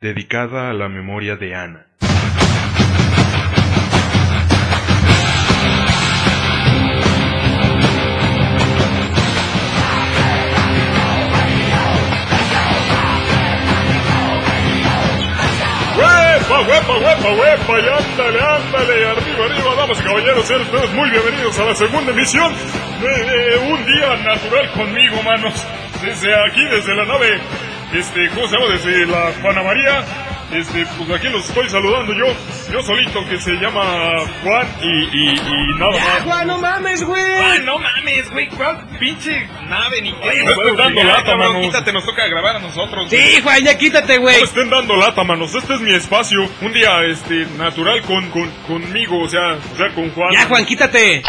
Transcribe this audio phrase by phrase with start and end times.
[0.00, 1.86] dedicada a la memoria de Ana.
[16.58, 17.78] ¡Huepa, huepa, huepa!
[17.78, 22.12] Y ándale, ándale, arriba, arriba, damas y caballeros, sean ustedes muy bienvenidos a la segunda
[22.12, 22.52] emisión
[23.00, 25.66] de Un Día Natural conmigo, manos.
[26.02, 27.40] Desde aquí, desde la nave,
[27.94, 28.72] este, ¿cómo se llama?
[28.72, 30.04] Desde la Juana María,
[30.52, 32.24] este, pues aquí los estoy saludando yo,
[32.72, 33.82] yo solito que se llama
[34.42, 36.22] Juan y, y, y nada Ya, más.
[36.24, 37.22] Juan, no mames, güey.
[37.22, 40.42] Ay, no mames, güey, ¿cuál pinche nave ni qué?
[40.44, 41.62] No estén dando Ya, lata, manos.
[41.66, 43.08] Quítate, nos toca grabar a nosotros.
[43.10, 44.36] Sí, Juan, ya quítate, No güey.
[44.38, 45.54] me estén dando lata, manos.
[45.54, 46.48] Este es mi espacio.
[46.62, 50.32] Un día, este, natural con, con, conmigo, o sea, o sea, con Juan.
[50.32, 51.22] Ya, Juan, quítate.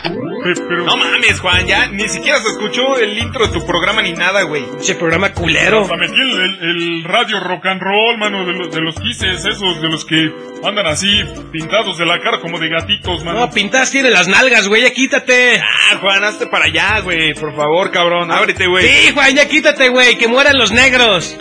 [0.43, 4.13] Pero, No mames, Juan, ya ni siquiera se escuchó el intro de tu programa ni
[4.13, 4.63] nada, güey.
[4.79, 5.81] Ese programa culero.
[5.81, 9.45] hasta metí el, el- el radio rock and roll, mano, de los, de los quises,
[9.45, 10.31] esos, de los que
[10.63, 13.39] andan así, pintados de la cara como de gatitos, mano.
[13.39, 15.59] No, pintas tiene las nalgas, güey, ya quítate.
[15.61, 18.87] Ah, Juan, hazte para allá, güey, por favor, cabrón, ábrete, güey.
[18.87, 21.37] Sí, Juan, ya quítate, güey, que mueran los negros.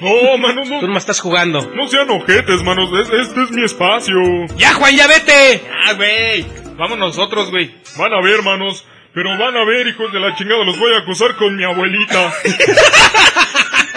[0.00, 1.70] No, mano, Tú no, nomás estás jugando.
[1.74, 2.88] no sean ojetes, manos.
[2.98, 4.16] Es- este es mi espacio.
[4.56, 5.62] Ya, Juan, ya vete.
[5.86, 6.46] Ah, güey,
[6.80, 7.70] vamos nosotros, güey.
[7.96, 8.86] Van a ver, manos.
[9.12, 12.32] Pero van a ver, hijos de la chingada, los voy a acusar con mi abuelita.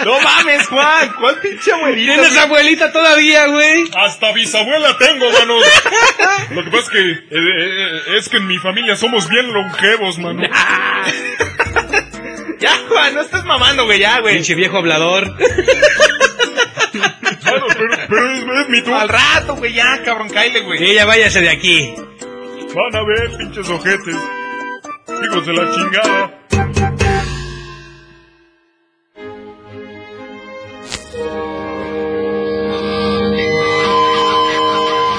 [0.04, 2.12] No mames, Juan, ¿cuál pinche abuelita?
[2.12, 2.44] ¿Tienes güey?
[2.44, 3.84] abuelita todavía, güey?
[3.96, 5.64] Hasta bisabuela tengo, manos.
[6.50, 10.18] Lo que pasa es que eh, eh, es que en mi familia somos bien longevos,
[10.18, 10.42] mano.
[12.58, 14.34] Ya, Juan, no estés mamando, güey, ya, güey.
[14.34, 15.30] Pinche viejo hablador.
[17.44, 18.98] Mano, pero, pero es, es mi turno.
[18.98, 20.78] Al rato, güey, ya, cabrón, cáile, güey.
[20.78, 21.94] Sí, ya váyase de aquí.
[22.74, 24.16] Van a ver, pinches ojetes.
[25.22, 26.44] Hijos de la chingada.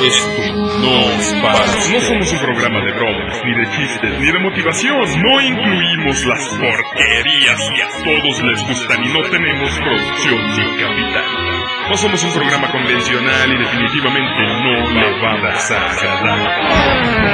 [0.01, 1.65] Esto no es para.
[1.65, 5.21] No somos un programa de bromas, ni de chistes, ni de motivación.
[5.21, 11.54] No incluimos las porquerías que a todos les gustan y no tenemos producción sin capital.
[11.89, 16.39] No somos un programa convencional y definitivamente no le vamos a agradar.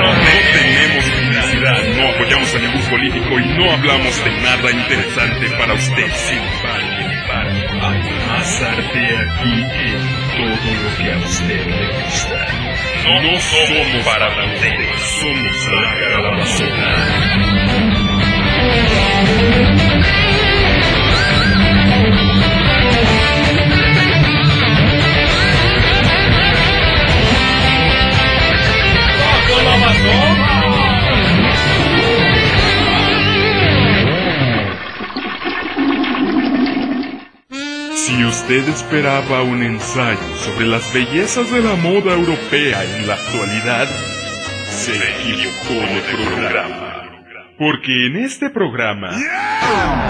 [0.02, 0.12] No,
[0.52, 6.12] tenemos publicidad, no apoyamos a ningún político y no hablamos de nada interesante para usted.
[6.14, 7.12] Sin embargo,
[7.82, 9.96] hay más arte aquí que
[10.36, 12.40] todo lo que a usted le gusta.
[13.06, 14.28] No, somos para
[14.98, 16.92] somos la calabazona.
[38.12, 43.88] Si usted esperaba un ensayo sobre las bellezas de la moda europea en la actualidad,
[44.70, 46.81] se equivocó de programa.
[47.62, 49.12] Porque en este programa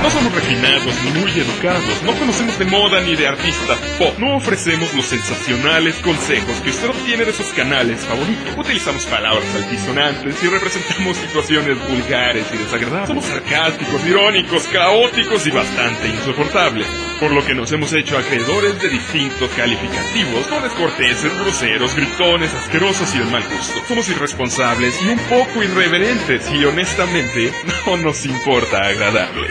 [0.02, 4.38] no somos refinados ni muy educados, no conocemos de moda ni de artistas pop, no
[4.38, 8.58] ofrecemos los sensacionales consejos que usted obtiene de sus canales favoritos.
[8.58, 13.10] Utilizamos palabras altisonantes y representamos situaciones vulgares y desagradables.
[13.10, 16.88] Somos sarcásticos, irónicos, caóticos y bastante insoportables.
[17.20, 23.14] Por lo que nos hemos hecho acreedores de distintos calificativos, no descorteses, groseros, gritones, asquerosos
[23.14, 23.80] y de mal gusto.
[23.90, 27.41] Somos irresponsables y un poco irreverentes y honestamente
[27.86, 29.48] no nos importa agradarle.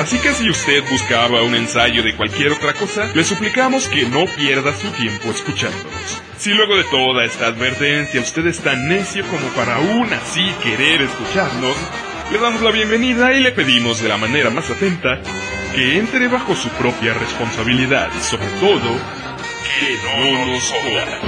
[0.00, 4.24] Así que si usted buscaba un ensayo de cualquier otra cosa, le suplicamos que no
[4.26, 6.22] pierda su tiempo escuchándonos.
[6.38, 11.02] Si luego de toda esta advertencia usted es tan necio como para aún así querer
[11.02, 11.76] escucharnos,
[12.32, 15.20] le damos la bienvenida y le pedimos de la manera más atenta
[15.74, 18.98] que entre bajo su propia responsabilidad y sobre todo,
[19.64, 21.20] que no nos joda.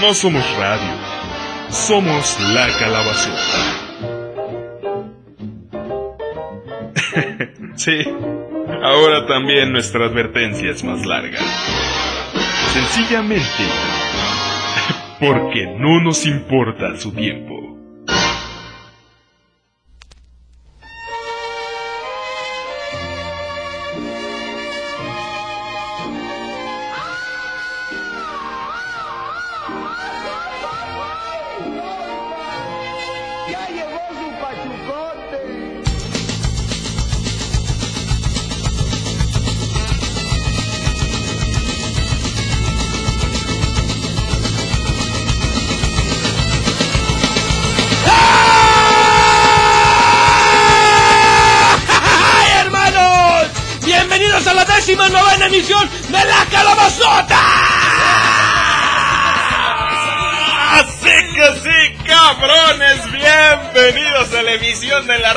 [0.00, 1.11] No somos radio,
[1.72, 3.78] somos la calabazota.
[7.74, 8.04] Sí,
[8.82, 11.38] ahora también nuestra advertencia es más larga.
[12.74, 13.46] Sencillamente,
[15.20, 17.81] porque no nos importa su tiempo.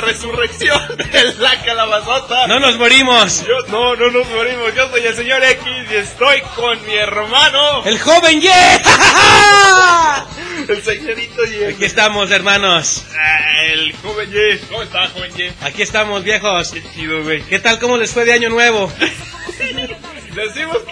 [0.06, 2.48] Resurrección de la calabazota.
[2.48, 3.46] No nos morimos.
[3.46, 4.74] Yo, no, no nos morimos.
[4.76, 8.52] Yo soy el señor X y estoy con mi hermano, El joven Ye.
[10.68, 11.64] el señorito Y.
[11.74, 13.04] Aquí estamos, hermanos.
[13.18, 14.58] Ah, el joven Y.
[14.68, 15.66] ¿Cómo está, joven Y?
[15.66, 16.72] Aquí estamos, viejos.
[16.72, 17.42] Qué chido, güey.
[17.44, 17.80] ¿Qué tal?
[17.80, 18.92] ¿Cómo les fue de año nuevo?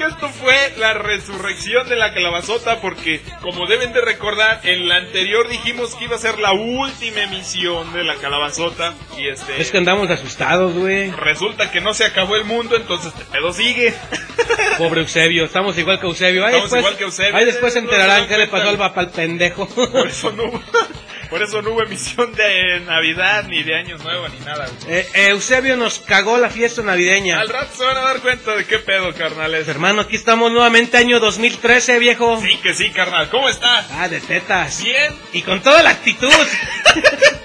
[0.03, 4.97] Que esto fue la resurrección de la calabazota porque, como deben de recordar, en la
[4.97, 9.61] anterior dijimos que iba a ser la última emisión de la calabazota y este...
[9.61, 11.09] Es que andamos asustados, güey.
[11.11, 13.93] Resulta que no se acabó el mundo, entonces este pedo sigue.
[14.77, 16.45] Pobre Eusebio, estamos igual que Eusebio.
[16.45, 17.37] Ahí Estamos después, igual que Eusebio.
[17.37, 19.67] Ahí después se No enterarán se qué le pasó al al pendejo.
[19.69, 20.43] Por eso no
[21.33, 24.67] por eso no hubo emisión de Navidad, ni de Años Nuevo, ni nada.
[24.67, 24.99] güey.
[24.99, 27.39] Eh, eh, Eusebio nos cagó la fiesta navideña.
[27.39, 29.67] Al rato se van a dar cuenta de qué pedo, carnales.
[29.67, 32.39] Hermano, aquí estamos nuevamente año 2013, viejo.
[32.39, 33.31] Sí que sí, carnal.
[33.31, 33.87] ¿Cómo estás?
[33.93, 34.83] Ah, de tetas.
[34.83, 35.11] Bien.
[35.31, 36.29] Y con toda la actitud.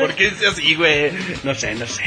[0.00, 1.12] ¿Por qué dice así, güey?
[1.42, 2.02] No sé, no sé.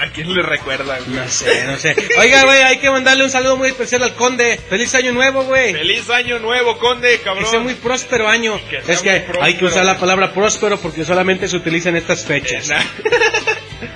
[0.00, 1.16] ¿A quién le recuerda, güey?
[1.16, 1.94] No sé, no sé.
[2.18, 4.58] Oiga, güey, hay que mandarle un saludo muy especial al conde.
[4.68, 5.72] Feliz año nuevo, güey.
[5.72, 7.46] Feliz año nuevo, conde, Que cabrón.
[7.50, 8.60] sea muy próspero año.
[8.68, 12.24] Que es que hay que usar la palabra próspero porque solamente se utiliza en estas
[12.24, 12.70] fechas.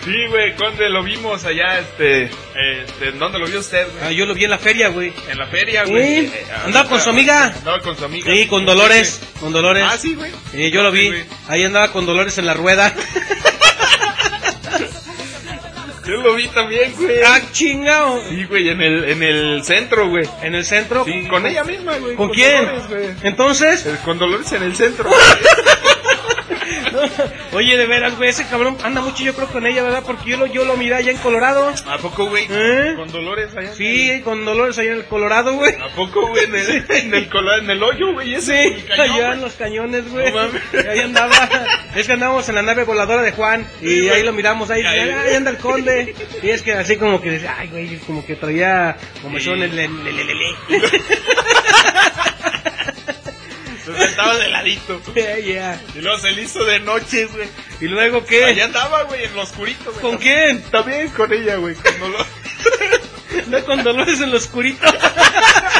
[0.05, 4.27] sí, güey, conde, lo vimos allá, este, este, ¿en dónde lo vio usted, Ah, yo
[4.27, 5.12] lo vi en la feria, güey.
[5.29, 6.27] En la feria, güey.
[6.27, 7.44] Sí, Eh, andaba con su amiga.
[7.56, 8.31] Andaba con su amiga.
[8.33, 9.85] Sí, con Dolores, con Dolores.
[9.87, 10.31] Ah, sí, güey.
[10.53, 11.00] Sí, yo lo vi.
[11.03, 11.25] Sí, güey.
[11.49, 12.94] Ahí andaba con Dolores en la rueda.
[16.06, 17.21] Yo lo vi también, güey.
[17.27, 18.23] ¡Ah, chingao!
[18.29, 20.25] Sí, güey, en el, en el centro, güey.
[20.41, 21.05] En el centro.
[21.05, 22.15] Sí, con ella misma, güey.
[22.15, 22.65] ¿Con quién?
[22.65, 23.06] Dolores, güey.
[23.25, 25.11] Entonces, Eh, Con Dolores en el centro.
[27.53, 30.03] oye, de veras, güey, ese cabrón anda mucho, yo creo, con ella, ¿verdad?
[30.07, 31.73] Porque yo lo, yo lo miré allá en Colorado.
[31.89, 32.47] ¿A poco, güey?
[32.51, 32.95] ¿Eh?
[32.97, 33.73] Con Dolores allá.
[33.73, 35.75] Sí, con Dolores allá en el Colorado, güey.
[35.81, 36.45] ¿A poco, güey?
[36.45, 38.35] En el, en el, cola- en el hoyo, güey.
[38.35, 40.31] Ese, Sí, cañón, allá en los cañones, güey.
[40.33, 40.63] No mames.
[40.89, 41.31] ahí andaba.
[41.95, 43.67] Es que andábamos en la nave voladora de Juan.
[43.81, 44.99] Y Sí, ahí lo miramos, ahí, Ahí.
[45.01, 46.15] ahí, ahí anda el conde.
[46.43, 49.79] Y es que así como que decía, ay, güey, como que traía como son el.
[49.79, 50.57] el- el-
[53.87, 55.00] Se sentaba de ladito.
[55.15, 55.83] Yeah, yeah.
[55.94, 57.49] Y luego se le hizo de noche, güey.
[57.81, 58.62] ¿Y luego Allá qué?
[58.62, 60.00] andaba, güey, en lo oscurito, güey.
[60.03, 60.62] ¿Con quién?
[60.65, 61.75] También con ella, güey.
[61.75, 62.27] Con Dolores.
[63.49, 64.85] No con dolores en lo oscurito.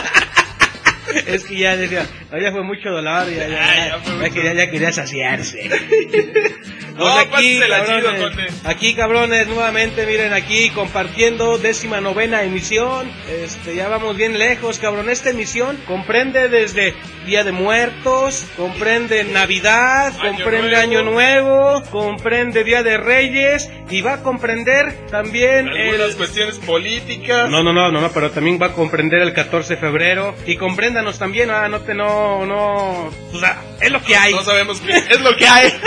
[1.27, 4.13] Es que ya decía, no, ya fue mucho dolor, ya, ya, Ay, ya, ya fue
[4.13, 4.35] ya mucho.
[4.35, 5.71] quería, ya quería saciarse.
[6.97, 8.47] No, Pues pásensela chido, cabrones, conde.
[8.65, 13.13] aquí cabrones, nuevamente miren aquí compartiendo décima novena emisión,
[13.45, 16.95] este ya vamos bien lejos cabrón, esta emisión comprende desde
[17.27, 20.81] Día de Muertos, comprende Navidad, Año comprende Nuevo.
[20.81, 26.17] Año Nuevo, comprende Día de Reyes y va a comprender también Algunas el...
[26.17, 27.51] cuestiones políticas.
[27.51, 30.57] No, no, no, no, no, pero también va a comprender el 14 de febrero y
[31.13, 34.35] también, ah, no te, no, no, o sea, es lo que hay.
[34.35, 35.71] No sabemos qué es lo que hay.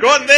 [0.00, 0.34] Conde,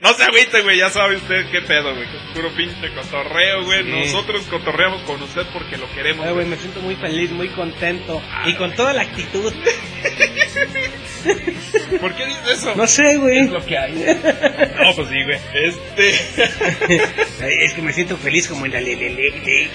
[0.00, 0.78] no se agüite, güey.
[0.78, 2.06] Ya sabe usted qué pedo, güey.
[2.32, 3.82] Puro pinche cotorreo, güey.
[3.82, 3.90] Sí.
[3.90, 6.24] Nosotros cotorreamos con usted porque lo queremos.
[6.24, 9.52] Ay, güey, me siento muy feliz, muy contento y con toda la actitud.
[12.00, 12.76] ¿Por qué dices eso?
[12.76, 13.40] No sé, güey.
[13.40, 13.92] Es lo que hay.
[13.92, 15.40] No, pues sí, güey.
[15.54, 16.14] Este.
[17.64, 19.68] Es que me siento feliz como en la lelele.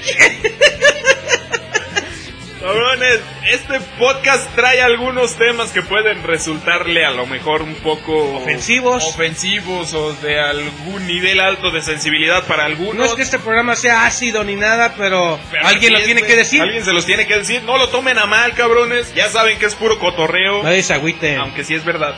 [2.64, 3.20] Cabrones,
[3.52, 9.04] este podcast trae algunos temas que pueden resultarle a lo mejor un poco Ofensivos.
[9.04, 12.96] ofensivos o de algún nivel alto de sensibilidad para algunos.
[12.96, 16.38] No es que este programa sea ácido ni nada, pero, Pero alguien lo tiene que
[16.38, 16.62] decir.
[16.62, 17.64] Alguien se los tiene que decir.
[17.64, 19.14] No lo tomen a mal, cabrones.
[19.14, 20.64] Ya saben que es puro cotorreo.
[20.64, 22.16] Nadie se agüite, Aunque sí es verdad.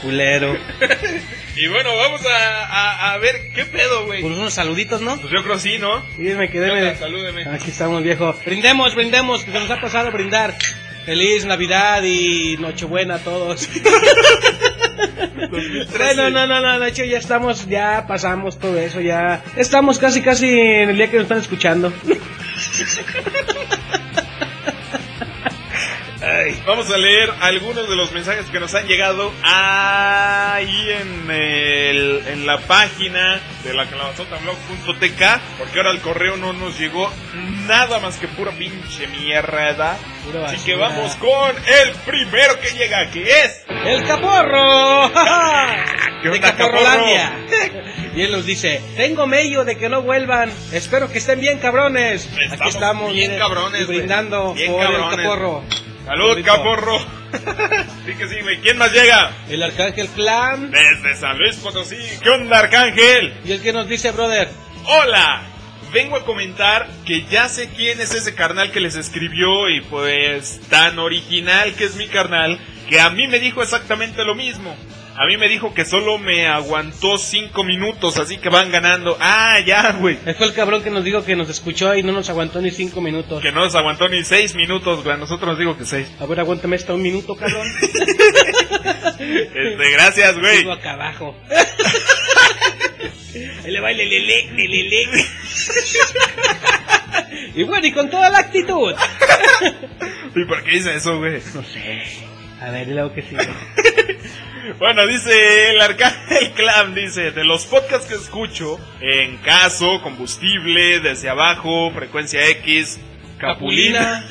[0.00, 0.56] culero.
[1.56, 4.22] y bueno, vamos a, a, a ver qué pedo, güey.
[4.22, 5.16] Pues unos saluditos, ¿no?
[5.18, 6.02] Pues yo creo sí, ¿no?
[6.16, 6.96] Sí, me quedé.
[6.96, 7.44] Salúdeme.
[7.48, 8.34] Aquí estamos, viejo.
[8.44, 10.54] Brindemos, brindemos, que se nos ha pasado brindar.
[11.04, 13.68] Feliz Navidad y Nochebuena a todos.
[15.50, 20.22] Bueno, no, no, no, de hecho ya estamos, ya pasamos todo eso, ya estamos casi,
[20.22, 21.92] casi en el día que nos están escuchando.
[26.64, 32.46] Vamos a leer algunos de los mensajes que nos han llegado ahí en, el, en
[32.46, 37.12] la página de la calabazotablog.tk porque ahora el correo no nos llegó
[37.66, 39.98] nada más que pura pinche mierda.
[40.24, 43.64] Pura Así que vamos con el primero que llega, que es...
[43.84, 45.10] ¡El Caporro!
[46.22, 47.38] ¿Qué de onda, Caporrolandia.
[48.14, 50.52] Y él nos dice, tengo medio de que no vuelvan.
[50.70, 52.26] Espero que estén bien, cabrones.
[52.26, 54.52] Estamos Aquí estamos, bien cabrones, brindando.
[54.52, 55.12] Bien por cabrones.
[55.12, 55.64] el Caporro.
[56.04, 56.98] Salud, caporro.
[58.06, 58.60] sí que sí, güey.
[58.60, 59.30] ¿Quién más llega?
[59.48, 60.70] El Arcángel Clan.
[60.70, 61.96] Desde San Luis Potosí.
[62.22, 63.34] ¿Qué onda, Arcángel?
[63.44, 64.48] Y el que nos dice, brother,
[64.84, 65.42] Hola,
[65.92, 70.60] vengo a comentar que ya sé quién es ese carnal que les escribió y pues
[70.68, 74.76] tan original que es mi carnal que a mí me dijo exactamente lo mismo.
[75.14, 79.16] A mí me dijo que solo me aguantó cinco minutos, así que van ganando.
[79.20, 80.18] Ah, ya, güey.
[80.24, 82.70] Él fue el cabrón que nos dijo que nos escuchó y no nos aguantó ni
[82.70, 83.42] cinco minutos.
[83.42, 85.18] Que no nos aguantó ni seis minutos, güey.
[85.18, 86.08] Nosotros nos digo que seis.
[86.18, 87.66] A ver, aguántame hasta un minuto, cabrón.
[89.22, 90.58] Este, gracias, güey.
[90.58, 91.36] Sigo acá abajo.
[93.64, 95.06] Ahí le baile lele, lele.
[97.54, 98.94] Y bueno, y con toda la actitud.
[100.34, 101.40] ¿Y por qué dice eso, güey?
[101.54, 102.02] No sé.
[102.60, 103.46] A ver, luego que sigue.
[104.78, 111.28] Bueno, dice el Arcángel Clam, dice, de los podcasts que escucho, en caso, combustible, desde
[111.28, 113.00] abajo, frecuencia X,
[113.38, 114.24] Capulina,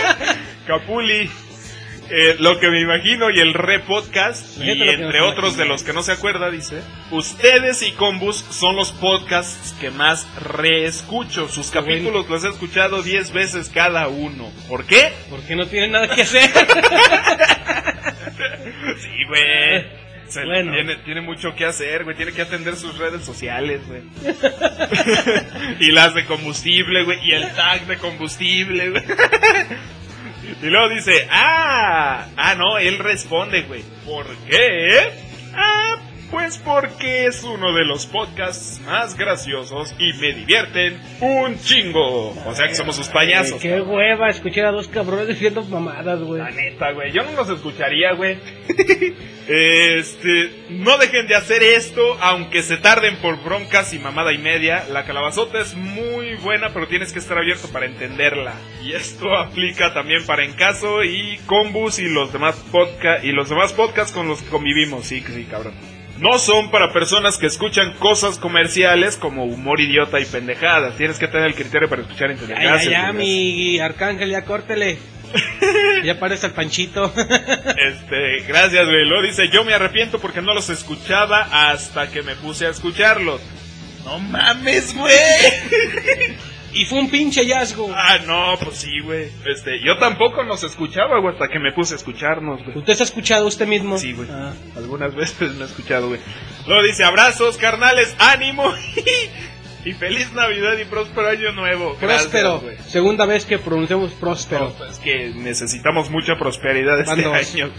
[0.66, 1.30] Capuli,
[2.10, 5.92] eh, lo que me imagino y el re podcast, y entre otros de los que
[5.92, 11.48] no se acuerda, dice, ustedes y Combus son los podcasts que más reescucho.
[11.48, 14.50] Sus capítulos los he escuchado 10 veces cada uno.
[14.68, 15.12] ¿Por qué?
[15.30, 16.50] Porque no tiene nada que hacer.
[19.22, 20.02] Sí, güey.
[20.28, 20.72] Se- Bueno.
[20.72, 22.16] tiene, tiene mucho que hacer, güey.
[22.16, 24.00] Tiene que atender sus redes sociales, güey.
[25.80, 27.18] y las de combustible, güey.
[27.28, 29.02] Y el tag de combustible, güey.
[30.62, 33.82] y luego dice, ah, ah, no, él responde, güey.
[34.06, 35.10] ¿Por qué?
[35.54, 35.91] Ah,
[36.32, 42.30] pues porque es uno de los podcasts más graciosos y me divierten un chingo.
[42.46, 43.60] O sea que somos sus payasos.
[43.60, 46.40] Qué hueva escuchar a dos cabrones diciendo mamadas, güey.
[46.40, 47.12] La neta, güey.
[47.12, 48.38] Yo no los escucharía, güey.
[49.46, 50.64] este.
[50.70, 54.84] No dejen de hacer esto, aunque se tarden por broncas y mamada y media.
[54.88, 58.54] La calabazota es muy buena, pero tienes que estar abierto para entenderla.
[58.82, 63.74] Y esto aplica también para Encaso y Combus y los demás podcast y los demás
[63.74, 65.04] podcasts con los que convivimos.
[65.04, 65.91] Sí, sí, cabrón.
[66.22, 70.96] No son para personas que escuchan cosas comerciales como humor idiota y pendejadas.
[70.96, 73.26] Tienes que tener el criterio para escuchar y Gracias, ya, güey.
[73.26, 74.98] mi arcángel, ya córtele.
[76.04, 77.12] ya parece el panchito.
[77.18, 79.04] Este, gracias, güey.
[79.04, 83.40] Lo dice, yo me arrepiento porque no los escuchaba hasta que me puse a escucharlos.
[84.04, 85.12] No mames, güey.
[86.74, 87.92] y fue un pinche hallazgo.
[87.94, 89.28] ah, no, pues sí, güey.
[89.46, 92.78] Este, yo tampoco nos escuchaba, güey, hasta que me puse a escucharnos, güey.
[92.78, 93.98] ¿Usted se ha escuchado usted mismo?
[93.98, 94.28] Sí, güey.
[94.30, 94.52] Ah.
[94.76, 96.20] Algunas veces me he escuchado, güey.
[96.66, 98.72] Luego dice, abrazos, carnales, ánimo.
[99.84, 101.96] y feliz Navidad y próspero año nuevo.
[102.00, 102.60] Gracias, Próspero.
[102.60, 102.76] güey.
[102.86, 104.72] Segunda vez que pronunciamos próspero.
[104.78, 107.54] No, es que necesitamos mucha prosperidad este dos.
[107.54, 107.70] año.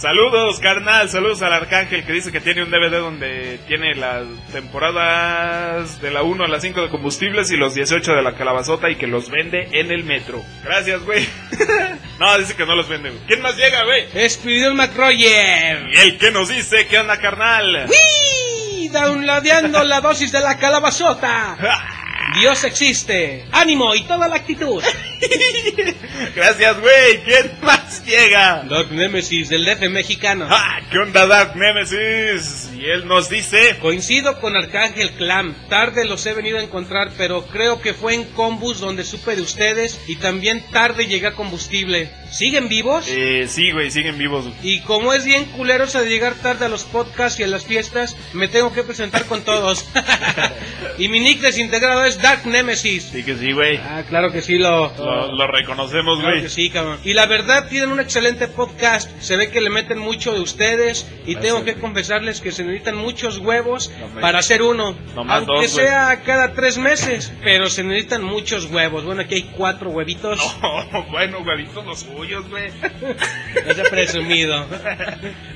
[0.00, 1.10] Saludos, carnal.
[1.10, 6.22] Saludos al Arcángel que dice que tiene un DVD donde tiene las temporadas de la
[6.22, 9.28] 1 a la 5 de combustibles y los 18 de la calabazota y que los
[9.28, 10.42] vende en el metro.
[10.64, 11.28] Gracias, güey.
[12.18, 13.20] no, dice que no los vende, güey.
[13.26, 14.06] ¿Quién más llega, güey?
[14.14, 15.90] Espiridion McRoyer.
[15.92, 17.86] Y el que nos dice, ¿qué onda, carnal?
[17.90, 18.88] ¡Wii!
[18.88, 21.58] Downloadeando la dosis de la calabazota.
[22.40, 23.44] Dios existe.
[23.52, 24.82] Ánimo y toda la actitud.
[26.34, 27.22] Gracias, güey.
[27.24, 28.64] ¿Quién más llega?
[28.68, 30.46] Dark Nemesis del DF mexicano.
[30.48, 32.70] Ah, ¿Qué onda, Dark Nemesis?
[32.74, 33.78] Y él nos dice...
[33.80, 35.54] Coincido con Arcángel Clam.
[35.68, 39.42] Tarde los he venido a encontrar, pero creo que fue en Combus donde supe de
[39.42, 42.10] ustedes y también tarde llegué a combustible.
[42.30, 43.06] ¿Siguen vivos?
[43.08, 44.46] Eh, sí, güey, siguen vivos.
[44.62, 47.66] Y como es bien culero eso de llegar tarde a los podcasts y a las
[47.66, 49.84] fiestas, me tengo que presentar con todos.
[50.98, 53.10] y mi nick desintegrado es Dark Nemesis.
[53.12, 53.78] Sí que sí, güey.
[53.78, 54.92] Ah, claro que sí lo...
[54.96, 56.42] Lo, lo reconocemos, Claro güey.
[56.42, 56.98] que sí, cabrón.
[57.04, 59.10] Y la verdad, tienen un excelente podcast.
[59.20, 61.06] Se ve que le meten mucho de ustedes.
[61.26, 61.80] Y Gracias, tengo que güey.
[61.82, 64.96] confesarles que se necesitan muchos huevos No, para hacer uno.
[65.14, 65.86] Nomás Aunque dos, güey.
[65.86, 67.32] sea cada tres meses.
[67.42, 69.04] Pero se necesitan muchos huevos.
[69.04, 70.38] Bueno, aquí hay cuatro huevitos.
[70.92, 72.70] Oh, bueno, huevitos los suyos, güey.
[73.66, 74.66] No sea presumido.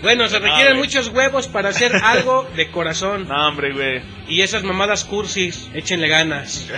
[0.02, 0.86] Bueno, se No, requieren güey.
[0.86, 3.26] muchos huevos para hacer algo de corazón.
[3.28, 4.02] No, hombre, güey.
[4.28, 6.68] Y esas mamadas cursis, échenle ganas.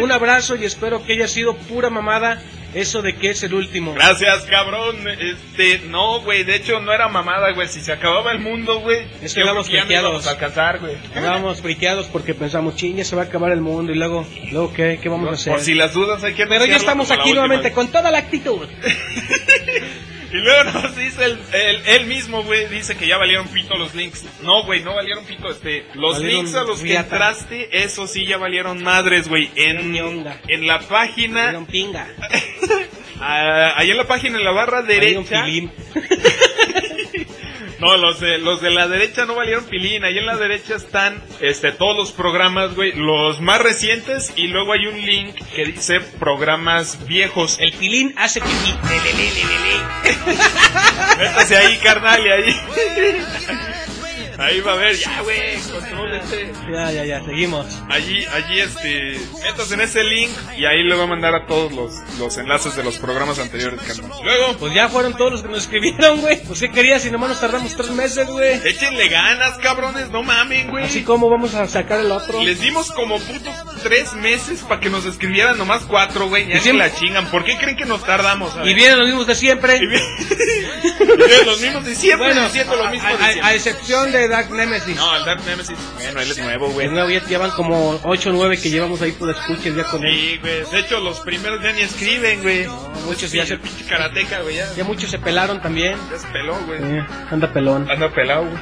[0.00, 2.21] Un abrazo y espero que haya sido pura mamada
[2.74, 3.92] eso de que es el último.
[3.94, 4.96] Gracias, cabrón.
[5.08, 6.44] Este, no, güey.
[6.44, 7.68] De hecho, no era mamada, güey.
[7.68, 9.06] Si se acababa el mundo, güey.
[9.22, 10.26] Es que no friqueados.
[10.26, 10.94] alcanzar, güey.
[11.14, 14.72] Estábamos friqueados porque pensamos, ching, ya se va a acabar el mundo y luego, luego
[14.72, 15.52] qué, qué vamos a hacer.
[15.52, 18.66] Por si las dudas hay que Pero ya estamos aquí nuevamente con toda la actitud.
[20.32, 23.94] Y luego nos dice el, el- él mismo, güey, dice que ya valieron pito los
[23.94, 24.24] links.
[24.42, 27.02] No, güey, no valieron pito, este, los Valieron links a los que riata.
[27.16, 29.50] entraste, eso sí ya valieron madres, güey.
[29.56, 30.40] En, ñonga.
[30.48, 32.08] en la página, pinga.
[33.20, 35.44] ah, ahí en la página, en la barra derecha.
[35.44, 35.70] pilín.
[37.82, 40.04] No, los de, los de la derecha no valieron pilín.
[40.04, 42.92] Ahí en la derecha están este, todos los programas, güey.
[42.92, 44.32] Los más recientes.
[44.36, 47.58] Y luego hay un link que dice programas viejos.
[47.58, 48.46] El pilín hace le.
[51.18, 52.60] Métase ahí, carnal, y ahí.
[54.38, 55.56] Ahí va a ver, ya, güey.
[56.72, 57.66] Ya, ya, ya, seguimos.
[57.88, 61.72] Allí, allí, este, metas en ese link y ahí le voy a mandar a todos
[61.72, 64.10] los, los enlaces de los programas anteriores, carnal.
[64.22, 66.42] Luego, Pues ya fueron todos los que nos escribieron, güey.
[66.42, 68.60] Pues qué querías si nomás nos tardamos tres meses, güey.
[68.66, 70.84] échenle ganas, cabrones, no mamen, güey.
[70.84, 72.42] Así como vamos a sacar el otro.
[72.42, 76.48] Les dimos como putos tres meses para que nos escribieran nomás cuatro, güey.
[76.48, 77.30] Ya se siempre- la chingan.
[77.30, 78.56] ¿Por qué creen que nos tardamos?
[78.56, 79.76] A Y vienen los mismos de siempre.
[79.76, 80.02] Y bien,
[81.46, 83.54] los mismos de siempre Bueno, diciendo lo mismo a, de a- a siempre.
[83.56, 84.96] excepción de Dark Nemesis.
[84.96, 86.86] No, el Dark Nemesis, bueno, él es nuevo, güey.
[86.86, 90.04] El nuevo ya llevan como 8 o 9 que llevamos ahí por escuches ya con
[90.04, 90.14] él.
[90.14, 90.64] Sí, güey.
[90.70, 92.66] De hecho, los primeros ya ni escriben, güey.
[93.06, 94.56] muchos Sí, ya se- pinche karateca, güey.
[94.56, 95.96] Ya, Ya muchos se pelaron también.
[96.10, 96.80] ya se peló, güey.
[96.82, 97.90] Eh, anda pelón.
[97.90, 98.56] Anda pelado, güey.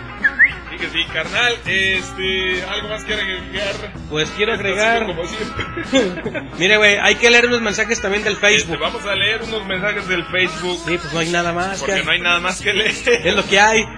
[0.81, 1.55] Que sí, carnal.
[1.67, 3.75] Este, algo más quiere agregar.
[4.09, 5.07] Pues quiero agregar.
[5.07, 6.43] Como siempre.
[6.59, 8.79] Mire, güey, hay que leer unos mensajes también del Este, Facebook.
[8.79, 10.79] vamos a leer unos mensajes del Facebook.
[10.87, 11.81] Sí, pues no hay nada más.
[11.81, 12.95] Porque que- no hay nada más que leer.
[13.25, 13.85] Es lo que hay.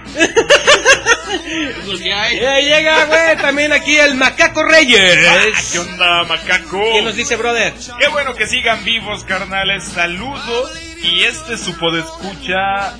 [1.33, 2.37] Es lo que hay.
[2.37, 5.71] Eh, llega, güey, también aquí el Macaco Ah, Reyes.
[5.71, 6.79] ¿Qué onda, macaco?
[6.93, 7.73] ¿Qué nos dice, brother?
[7.99, 9.83] Qué bueno que sigan vivos, carnales.
[9.85, 10.71] Saludos.
[11.01, 12.93] Y este su escucha.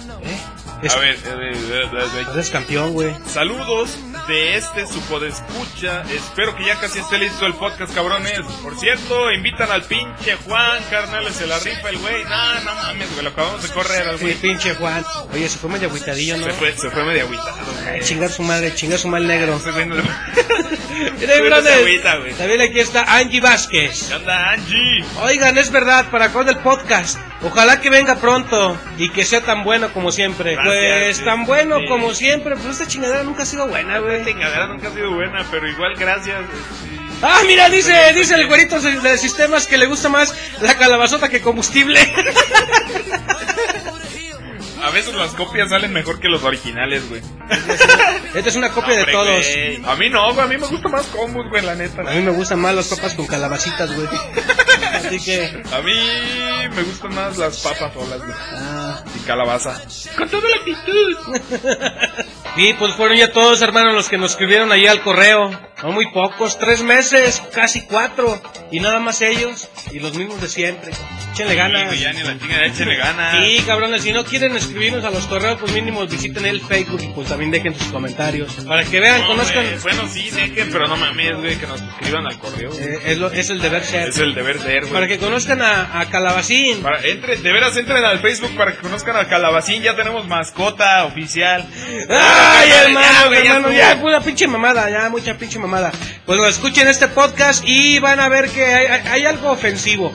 [0.84, 3.14] Es- A ver, a ver, a ver, campeón, güey.
[3.26, 3.98] Saludos
[4.28, 6.04] de este su escucha.
[6.14, 8.40] Espero que ya casi esté listo el podcast, cabrones.
[8.62, 12.24] Por cierto, invitan al pinche Juan, carnales, se la rifa el güey.
[12.24, 14.36] No, no mames, güey, lo acabamos de correr al Sí, güey.
[14.36, 15.04] pinche Juan.
[15.34, 16.46] Oye, se fue medio agüitadillo, ¿no?
[16.46, 18.02] Se fue, se fue medio agüitado, güey.
[18.02, 19.60] Chingar su madre, chingar su mal negro.
[19.60, 19.70] Se
[21.74, 22.34] agüita, güey.
[22.34, 24.08] También aquí está Angie Vázquez.
[24.10, 25.04] ¿Qué onda, Angie?
[25.22, 27.18] Oigan, es verdad, ¿para cuándo el podcast?
[27.42, 30.56] Ojalá que venga pronto y que sea tan bueno como siempre.
[30.56, 31.86] Gracias, pues tan bueno sí.
[31.88, 32.56] como siempre.
[32.56, 34.26] Pues esta chingadera nunca ha sido buena, Esta güey.
[34.26, 36.38] chingadera nunca ha sido buena, pero igual gracias.
[37.22, 41.42] Ah, mira, dice, dice el güerito de sistemas que le gusta más la calabazota que
[41.42, 42.00] combustible.
[44.84, 47.22] A veces las copias salen mejor que los originales, güey.
[48.34, 49.46] Esta es una copia de todos.
[49.86, 50.46] A mí no, güey.
[50.46, 52.02] A mí me gusta más combos, güey, la neta.
[52.02, 54.08] A mí me gustan más las papas con calabacitas, güey.
[55.06, 55.64] Así que...
[55.72, 55.94] A mí
[56.76, 58.38] me gustan más las papas solas, güey.
[58.54, 59.04] Ah.
[59.16, 59.82] Y calabaza.
[60.18, 61.18] Con toda la actitud.
[62.56, 65.50] Y pues fueron ya todos, hermanos, los que nos escribieron ahí al correo.
[65.84, 68.42] Son muy pocos, tres meses, casi cuatro.
[68.72, 69.68] Y nada más ellos.
[69.92, 70.94] Y los mismos de siempre.
[71.34, 71.92] Échenle ganas.
[71.92, 73.36] Sí, ya ni la chinga, échale ganas.
[73.46, 77.08] Sí, cabrones, si no quieren escribirnos a los correos, pues mínimo visiten el Facebook y
[77.08, 78.54] pues también dejen sus comentarios.
[78.68, 79.64] Para que vean, No, conozcan.
[79.66, 82.72] güey, Bueno, sí, dejen, pero no mames, güey, que nos escriban al correo.
[82.80, 84.10] Eh, es, lo- es el deber ser.
[84.10, 85.10] Es el deber ser, Para güey.
[85.10, 86.82] que conozcan a, a Calabacín.
[86.82, 91.04] Para, entre, de veras entren al Facebook para que conozcan al Calabacín, ya tenemos mascota
[91.06, 91.68] oficial.
[92.10, 93.72] Ay, Ya, hermano, ya, ya hermano, estuvo.
[93.74, 95.73] ya, pura pinche mamada, ya, mucha pinche mamada.
[96.26, 100.12] Pues lo escuchen este podcast y van a ver que hay, hay- hay algo ofensivo.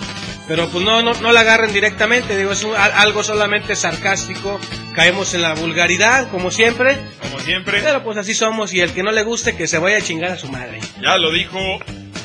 [0.47, 4.59] Pero pues no, no, no la agarren directamente, digo, es un- algo solamente sarcástico.
[4.95, 6.99] Caemos en la vulgaridad, como siempre.
[7.21, 9.99] Como siempre, Pero pues así somos y el que no le guste que se vaya
[9.99, 10.81] a chingar a su madre.
[11.03, 11.59] ya lo dijo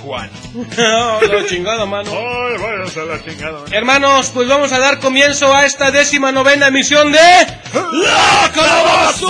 [0.03, 0.29] Juan.
[0.77, 2.11] no, no, chingado, mano.
[2.11, 3.59] Ay, váyanse a la chingada.
[3.71, 9.21] Hermanos, pues vamos a dar comienzo a esta décima novena emisión de La Bienvenidos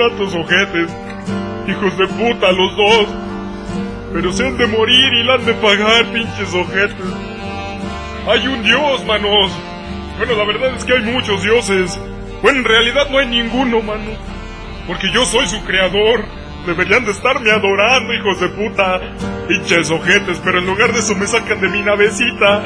[0.00, 0.90] Vatos ojetes.
[1.68, 3.06] Hijos de puta los dos.
[4.14, 6.96] Pero se han de morir y la han de pagar, pinches ojetes.
[8.26, 9.52] Hay un dios, manos.
[10.16, 12.00] Bueno, la verdad es que hay muchos dioses.
[12.40, 14.12] Bueno, en realidad no hay ninguno, mano.
[14.86, 16.24] Porque yo soy su creador.
[16.66, 19.00] Deberían de estarme adorando, hijos de puta.
[19.48, 22.62] Pinches ojetes, pero en lugar de eso me sacan de mi navecita.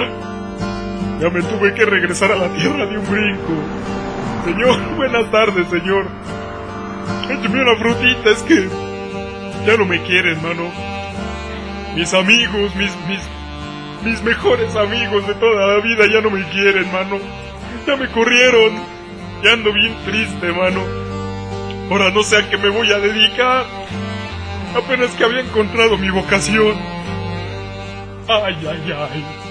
[1.20, 3.55] Ya me tuve que regresar a la tierra de un brinco.
[4.44, 6.07] Señor, buenas tardes, señor.
[7.30, 8.68] Écheme una frutita, es que
[9.66, 10.70] ya no me quieren, mano.
[11.94, 13.20] Mis amigos, mis, mis,
[14.04, 17.18] mis mejores amigos de toda la vida ya no me quieren, mano.
[17.86, 18.72] Ya me corrieron.
[19.42, 20.80] Ya ando bien triste, mano.
[21.90, 23.66] Ahora no sé a qué me voy a dedicar.
[24.74, 26.74] Apenas que había encontrado mi vocación.
[28.28, 29.43] Ay, ay, ay.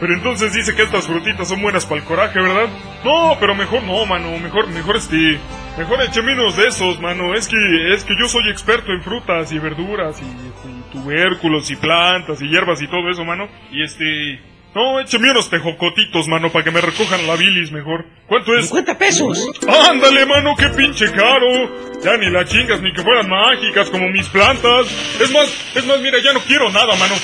[0.00, 2.68] Pero entonces dice que estas frutitas son buenas para el coraje, ¿verdad?
[3.04, 4.38] No, pero mejor no, mano.
[4.38, 5.38] Mejor, mejor este.
[5.76, 7.34] Mejor écheme unos de esos, mano.
[7.34, 11.76] Es que, es que yo soy experto en frutas y verduras y, y tubérculos y
[11.76, 13.46] plantas y hierbas y todo eso, mano.
[13.70, 14.49] Y este...
[14.74, 18.06] No, écheme unos tejocotitos, mano, para que me recojan la bilis mejor.
[18.28, 18.66] ¿Cuánto es?
[18.68, 19.48] 50 pesos.
[19.90, 21.90] Ándale, mano, qué pinche caro.
[22.04, 24.86] Ya ni la chingas ni que fueran mágicas como mis plantas.
[25.20, 27.14] Es más, es más, mira, ya no quiero nada, mano.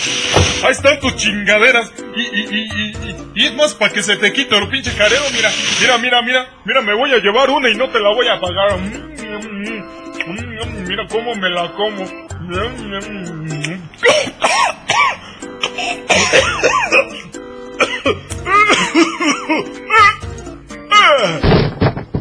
[0.64, 1.92] Ahí están tus chingaderas.
[2.16, 4.92] Y, y, y, y, y- y es más, para que se te quite lo pinche
[4.96, 5.50] carero, mira.
[5.80, 6.48] Mira, mira, mira.
[6.64, 8.76] Mira, me voy a llevar una y no te la voy a pagar.
[8.76, 8.92] Mm,
[10.26, 12.04] mm, mm, Mira cómo me la como.
[17.78, 18.10] 啊哈
[19.90, 20.04] 啊
[20.90, 21.00] 哈
[21.80, 22.15] 哈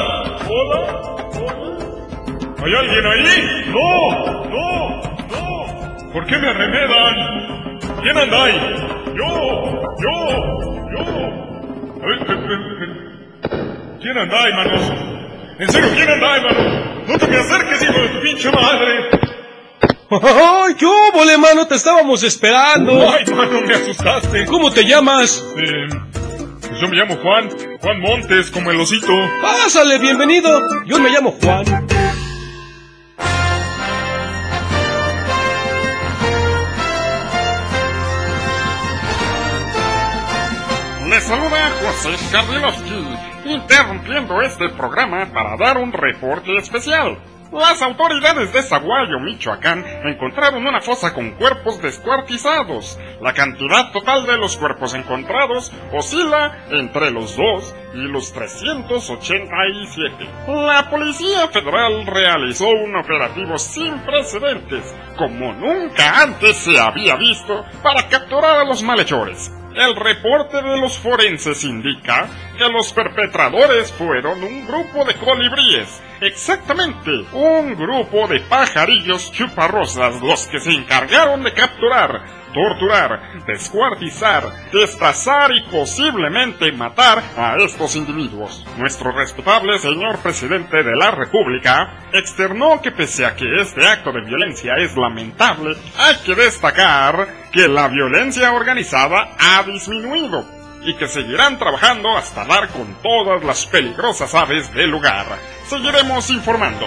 [0.49, 0.79] ¿Hola?
[1.39, 1.69] ¿Hola?
[2.65, 3.25] ¿Hay alguien ahí?
[3.69, 3.89] ¡No!
[4.49, 4.67] ¡No!
[5.29, 6.13] ¡No!
[6.13, 7.15] ¿Por qué me arremedan?
[8.03, 8.59] ¿Quién anda ahí?
[9.17, 9.31] ¡Yo!
[9.99, 10.15] ¡Yo!
[10.91, 11.05] ¡Yo!
[14.01, 14.93] ¿Quién anda ahí, manos?
[15.59, 17.05] ¿En serio, quién anda ahí, mano?
[17.09, 19.11] ¡No te me acerques, hijo de tu pinche madre!
[20.11, 21.67] ¡Ay, qué óvole, mano!
[21.67, 23.11] Te estábamos esperando.
[23.11, 24.47] ¡Ay, mano, me asustaste!
[24.47, 25.45] ¿Cómo te llamas?
[25.57, 26.08] Eh, pues
[26.81, 27.49] yo me llamo Juan,
[27.81, 29.13] Juan Montes, como el osito.
[29.43, 30.85] Pásale, bienvenido.
[30.87, 31.65] Yo me llamo Juan.
[41.09, 43.07] Le saluda José Cardilovsky,
[43.47, 47.19] interrumpiendo este programa para dar un reporte especial.
[47.53, 52.99] Las autoridades de Zaguayo, Michoacán, encontraron una fosa con cuerpos descuartizados.
[53.23, 60.29] La cantidad total de los cuerpos encontrados oscila entre los 2 y los 387.
[60.47, 68.09] La Policía Federal realizó un operativo sin precedentes, como nunca antes se había visto, para
[68.09, 69.58] capturar a los malhechores.
[69.79, 77.13] El reporte de los forenses indica que los perpetradores fueron un grupo de colibríes, exactamente
[77.33, 85.63] un grupo de pajarillos chuparrosas los que se encargaron de capturar, torturar, descuartizar, destazar y
[85.71, 88.65] posiblemente matar a estos individuos.
[88.77, 94.23] Nuestro respetable señor presidente de la República externó que pese a que este acto de
[94.23, 100.45] violencia es lamentable, hay que destacar que la violencia organizada ha disminuido
[100.83, 105.27] y que seguirán trabajando hasta dar con todas las peligrosas aves del lugar.
[105.67, 106.87] Seguiremos informando.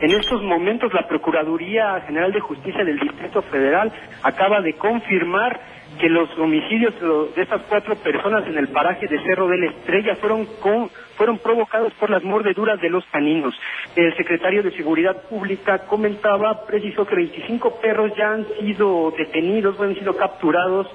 [0.00, 5.60] En estos momentos la Procuraduría General de Justicia del Distrito Federal acaba de confirmar
[6.00, 6.94] que los homicidios
[7.36, 11.36] de estas cuatro personas en el paraje de Cerro de la Estrella fueron con- fueron
[11.38, 13.54] provocados por las mordeduras de los caninos.
[13.94, 19.94] El secretario de Seguridad Pública comentaba, precisó que 25 perros ya han sido detenidos, han
[19.96, 20.86] sido capturados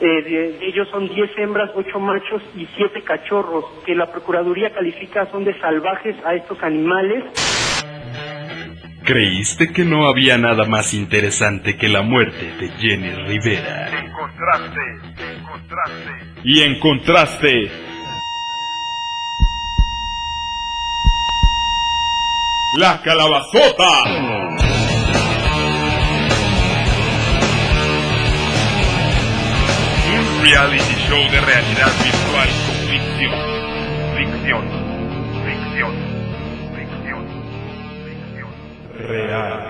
[0.00, 4.72] eh, de, de ellos son 10 hembras, 8 machos y 7 cachorros, que la Procuraduría
[4.72, 7.24] califica son de salvajes a estos animales.
[9.04, 13.88] ¿Creíste que no había nada más interesante que la muerte de Jenny Rivera?
[13.98, 14.80] Encontraste,
[15.40, 16.10] encontraste.
[16.44, 17.70] Y encontraste
[22.78, 25.01] la calabazota.
[30.42, 33.34] Un reality show de realidad virtual con ficción.
[34.16, 34.62] Ficción.
[35.46, 35.92] Ficción.
[36.74, 37.24] Ficción.
[38.04, 38.50] Ficción.
[38.98, 39.62] Real.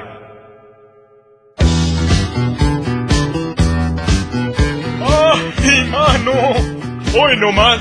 [5.04, 6.32] ¡Ay, mano!
[7.20, 7.80] Hoy nomás.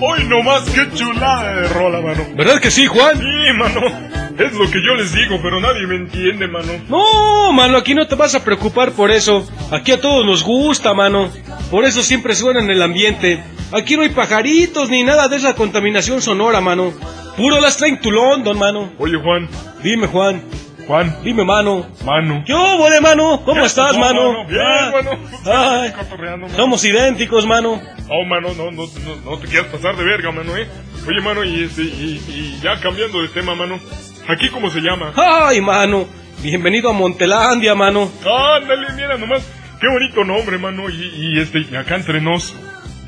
[0.00, 2.24] Hoy nomás, qué chulada de rola, mano.
[2.34, 3.16] ¿Verdad que sí, Juan?
[3.16, 4.23] Sí, mano.
[4.38, 6.72] Es lo que yo les digo, pero nadie me entiende, mano.
[6.88, 9.46] No, mano, aquí no te vas a preocupar por eso.
[9.70, 11.30] Aquí a todos nos gusta, mano.
[11.70, 13.42] Por eso siempre suena en el ambiente.
[13.72, 16.92] Aquí no hay pajaritos ni nada de esa contaminación sonora, mano.
[17.36, 18.92] Puro las traen tu London, mano.
[18.98, 19.48] Oye, Juan.
[19.82, 20.42] Dime, Juan.
[20.86, 21.16] Juan.
[21.24, 21.86] Dime, mano.
[22.04, 22.42] Mano.
[22.46, 23.42] ¿Qué hubo de mano?
[23.44, 24.46] ¿Cómo ¿Qué estás, mano?
[24.46, 25.10] Bien, Ah, mano.
[25.46, 26.48] ay, mano.
[26.50, 27.80] somos idénticos, mano.
[28.08, 30.68] Oh, mano, no, no, no, no te quieras pasar de verga, mano, eh.
[31.08, 33.80] Oye, mano, y, este, y, y ya cambiando de tema, mano.
[34.28, 35.12] ¿Aquí cómo se llama?
[35.16, 36.06] Ay, mano.
[36.42, 38.10] Bienvenido a Montelandia, mano.
[38.20, 39.42] Ándale, mira nomás.
[39.80, 40.88] Qué bonito nombre, mano.
[40.88, 42.54] Y, y este, y acá entre nos.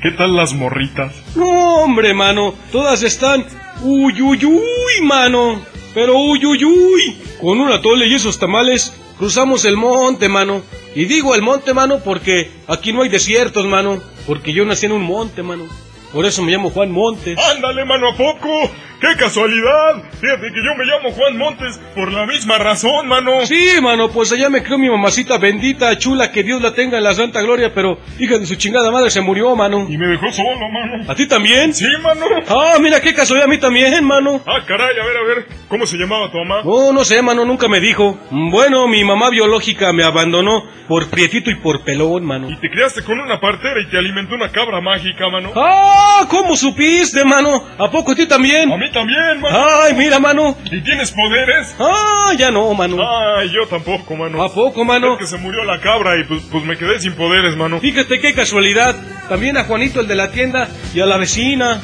[0.01, 1.13] ¿Qué tal las morritas?
[1.35, 2.53] No, hombre, mano.
[2.71, 3.45] Todas están.
[3.81, 5.61] Uy, uy, uy, mano.
[5.95, 7.17] Pero uy, uy, uy.
[7.41, 10.61] Con una tole y esos tamales cruzamos el monte, mano.
[10.93, 14.01] Y digo el monte, mano, porque aquí no hay desiertos, mano.
[14.27, 15.65] Porque yo nací en un monte, mano.
[16.13, 17.37] Por eso me llamo Juan Montes.
[17.37, 18.71] Ándale, mano, ¿a poco?
[18.99, 20.01] ¡Qué casualidad!
[20.19, 23.45] Fíjate que yo me llamo Juan Montes por la misma razón, mano.
[23.45, 27.03] Sí, mano, pues allá me crió mi mamacita bendita, chula, que Dios la tenga en
[27.03, 29.85] la santa gloria, pero hija de su chingada madre se murió, mano.
[29.87, 31.11] Y me dejó solo, mano.
[31.11, 31.75] ¿A ti también?
[31.75, 32.25] Sí, mano.
[32.49, 34.41] Ah, mira qué casualidad a mí también, mano.
[34.47, 35.47] Ah, caray, a ver, a ver.
[35.67, 36.63] ¿Cómo se llamaba tu mamá?
[36.63, 38.17] No, no sé, mano, nunca me dijo.
[38.31, 42.49] Bueno, mi mamá biológica me abandonó por prietito y por pelón, mano.
[42.49, 45.51] Y te criaste con una partera y te alimentó una cabra mágica, mano.
[45.55, 47.63] Ah, ¿cómo supiste, mano?
[47.77, 48.71] ¿A poco a ti también?
[48.71, 49.57] A mí también, mano.
[49.83, 50.57] Ay, mira, mano.
[50.71, 51.75] ¿Y tienes poderes?
[51.79, 52.97] Ah, ya no, mano.
[53.37, 54.43] Ay, yo tampoco, mano.
[54.43, 55.13] ¿A poco, mano?
[55.13, 57.79] Es que se murió la cabra y pues, pues me quedé sin poderes, mano.
[57.79, 58.95] Fíjate qué casualidad.
[59.29, 61.81] También a Juanito, el de la tienda, y a la vecina.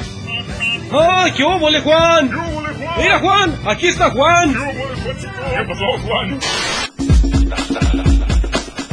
[0.92, 2.28] ¡Ay, qué óvole, Juan!
[2.28, 2.94] ¿Qué hubo, Juan?
[2.98, 4.52] Mira, Juan, aquí está Juan.
[4.52, 5.32] ¿Qué hubo, Juancito?
[5.50, 6.38] ¿Qué pasó, Juan?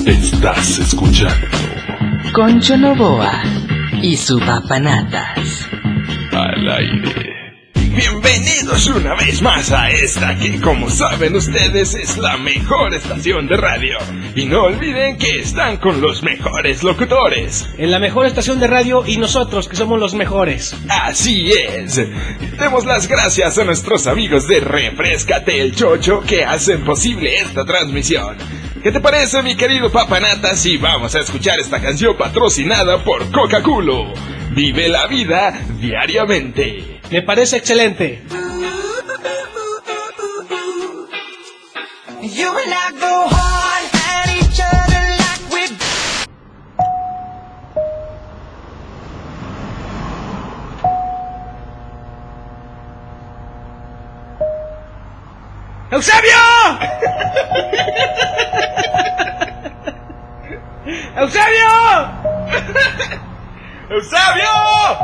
[0.06, 1.48] Estás escuchando
[2.34, 3.44] Concho Novoa
[4.02, 5.68] y su papanatas.
[6.32, 7.41] al aire.
[7.94, 13.58] Bienvenidos una vez más a esta que como saben ustedes es la mejor estación de
[13.58, 13.98] radio.
[14.34, 17.68] Y no olviden que están con los mejores locutores.
[17.78, 20.74] En la mejor estación de radio y nosotros, que somos los mejores.
[20.88, 21.98] Así es.
[22.58, 28.38] Demos las gracias a nuestros amigos de Refrescate el Chocho que hacen posible esta transmisión.
[28.82, 34.14] ¿Qué te parece mi querido Papanata si vamos a escuchar esta canción patrocinada por Coca-Cola?
[34.52, 37.01] Vive la vida diariamente.
[37.12, 38.24] Me parece excelente.
[55.92, 56.38] ¡Eusebio!
[61.18, 61.68] ¡Eusebio!
[63.92, 64.50] ¡Eusebio!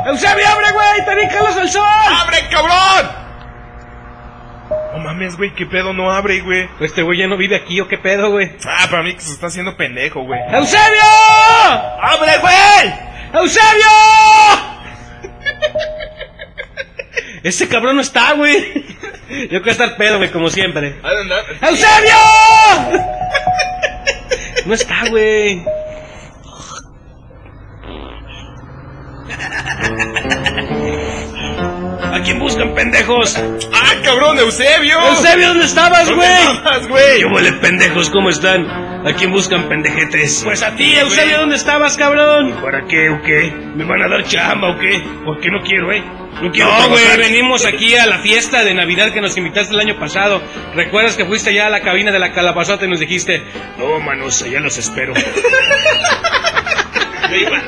[0.06, 1.04] ¡Eusebio, abre, güey!
[1.04, 1.82] ¡Te vi calos al sol!
[1.84, 3.10] ¡Abre, cabrón!
[4.94, 6.70] No mames, güey, qué pedo no abre, güey.
[6.80, 8.56] Este güey ya no vive aquí, ¿o qué pedo, güey?
[8.66, 10.40] Ah, para mí que se está haciendo pendejo, güey.
[10.50, 11.02] ¡Eusebio!
[12.00, 12.94] ¡Abre, güey!
[13.34, 13.86] ¡Eusebio!
[17.42, 18.86] Ese cabrón no está, güey.
[19.50, 20.98] Yo quiero estar pedo, güey, como siempre.
[21.60, 22.16] ¡Eusebio!
[24.64, 25.62] No está, güey.
[32.78, 33.36] Pendejos?
[33.72, 35.00] ¡Ah, cabrón, Eusebio!
[35.08, 36.56] ¡Eusebio, ¿dónde estabas, ¿Dónde güey?
[36.56, 37.18] estabas, güey?
[37.18, 38.08] ¿Qué huele, pendejos?
[38.08, 38.64] ¿Cómo están?
[39.04, 40.42] ¿A quién buscan, pendejetes?
[40.44, 42.54] Pues a ti, Eusebio, ¿dónde estabas, cabrón?
[42.62, 43.52] ¿Para qué o qué?
[43.74, 45.02] ¿Me van a dar chamba o qué?
[45.24, 46.04] Porque no quiero, ¿eh?
[46.40, 49.80] No quiero No, güey, venimos aquí a la fiesta de Navidad que nos invitaste el
[49.80, 50.40] año pasado.
[50.76, 53.42] ¿Recuerdas que fuiste allá a la cabina de la calabazota y nos dijiste,
[53.76, 55.14] no, manos, allá los espero?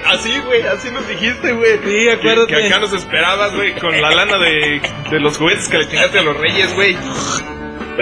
[0.06, 1.78] Así, güey, así nos dijiste, güey.
[1.84, 2.54] Sí, acuérdate.
[2.54, 6.18] Que, acá nos esperabas, güey, con la lana de, de los juguetes que le chingaste
[6.18, 6.96] a los reyes, güey.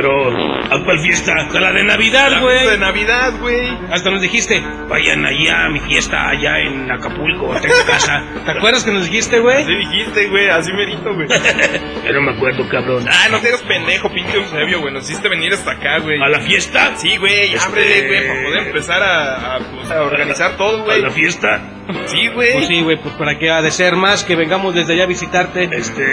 [0.00, 1.32] Pero, ¿a cuál fiesta?
[1.52, 2.54] A la de Navidad, La güey.
[2.58, 3.68] fiesta de Navidad, güey.
[3.90, 8.22] Hasta nos dijiste, vayan allá a mi fiesta allá en Acapulco, tengo casa.
[8.44, 9.62] ¿Te acuerdas que nos dijiste, güey?
[9.64, 11.26] Así dijiste, güey, así merito, güey.
[12.06, 13.04] Yo no me acuerdo, cabrón.
[13.10, 14.94] Ah, no te hagas pendejo, pinche Eusebio, güey.
[14.94, 16.22] Nos hiciste venir hasta acá, güey.
[16.22, 16.92] ¿A la fiesta?
[16.96, 20.84] Sí, güey, Este- ábrele, güey, para poder empezar a, a, pues, a organizar todo, ¿A
[20.84, 21.02] güey.
[21.02, 21.60] la fiesta?
[22.06, 22.52] Sí, güey.
[22.52, 25.06] Pues sí, güey, pues para qué ha de ser más que vengamos desde allá a
[25.06, 25.68] visitarte.
[25.72, 26.04] Este,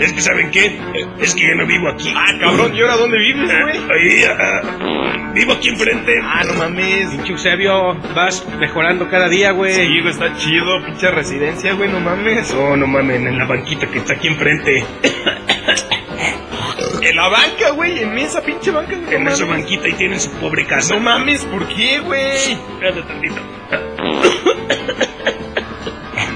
[0.00, 0.80] es que ¿saben qué?
[1.20, 2.10] Es que ya no vivo aquí.
[2.16, 3.78] Ah, cabrón, ¿y ahora dónde vives, güey?
[3.90, 6.14] Ahí, ah, vivo aquí enfrente.
[6.22, 7.08] Ah, no mames.
[7.10, 9.74] Pinche Eusebio, vas mejorando cada día, güey.
[9.74, 12.52] Sí, güey, está chido, pinche residencia, güey, no mames.
[12.54, 14.84] No, no mamen, en la banquita que está aquí enfrente.
[17.02, 19.14] En la banca, güey, en esa pinche banca, güey.
[19.16, 19.62] En no esa mames.
[19.62, 20.94] banquita y tienen su pobre casa.
[20.94, 22.36] No mames, ¿por qué, güey?
[22.36, 23.40] Espérate tantito.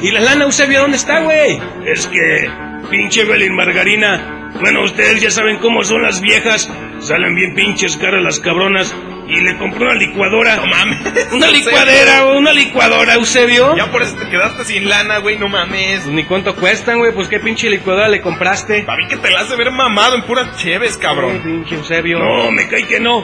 [0.02, 1.60] ¿Y la lana Eusebio dónde está, güey?
[1.86, 2.48] Es que,
[2.90, 8.22] pinche Belín Margarina, bueno, ustedes ya saben cómo son las viejas, salen bien pinches caras
[8.22, 8.94] las cabronas,
[9.28, 10.56] y le compré una licuadora.
[10.56, 10.98] No mames.
[11.32, 13.76] Una licuadera, una licuadora, Eusebio.
[13.76, 16.00] Ya por eso te quedaste sin lana, güey, no mames.
[16.02, 18.84] Pues ni cuánto cuestan, güey, pues qué pinche licuadora le compraste.
[18.86, 21.40] A mí que te la hace ver mamado en puras cheves, Ay, cabrón.
[21.42, 22.18] pinche Eusebio.
[22.18, 23.22] No, me cae que no.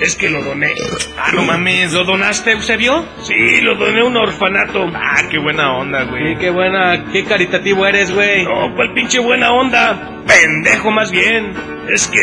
[0.00, 0.72] Es que lo doné.
[1.18, 1.92] Ah, no mames.
[1.92, 3.04] ¿Lo donaste, Eusebio?
[3.22, 4.90] Sí, lo doné a un orfanato.
[4.94, 6.38] Ah, qué buena onda, Sí, güey.
[6.38, 8.44] qué buena, qué caritativo eres, güey.
[8.44, 10.22] No, cuál pinche buena onda.
[10.26, 11.52] Pendejo más bien.
[11.92, 12.20] Es que...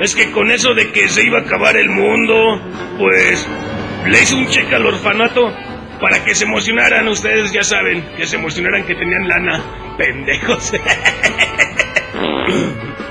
[0.00, 2.60] Es que con eso de que se iba a acabar el mundo,
[2.98, 3.48] pues...
[4.06, 5.50] Le hice un cheque al orfanato
[5.98, 9.64] para que se emocionaran, ustedes ya saben, que se emocionaran que tenían lana.
[9.96, 10.72] Pendejos.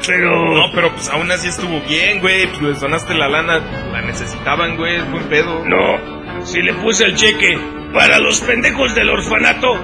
[0.06, 0.54] Pero...
[0.54, 2.46] No, pero pues aún así estuvo bien, güey.
[2.48, 3.60] Pues les donaste la lana,
[3.91, 4.98] la necesitaban, güey.
[4.98, 5.63] Es buen pedo.
[5.65, 7.58] No, si le puse el cheque
[7.93, 9.76] para los pendejos del orfanato,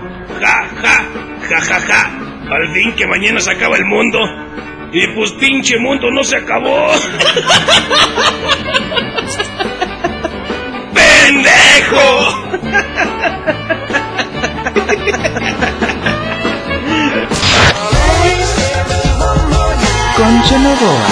[0.41, 1.05] ja, ja,
[1.49, 2.11] ja, ja, ja.
[2.49, 4.19] Al fin que mañana se acaba el mundo.
[4.91, 6.87] Y pues pinche mundo no se acabó.
[10.93, 12.49] ¡Pendejo!
[20.17, 21.07] Concho Novoa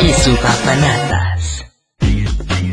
[0.00, 1.13] y su papanatas.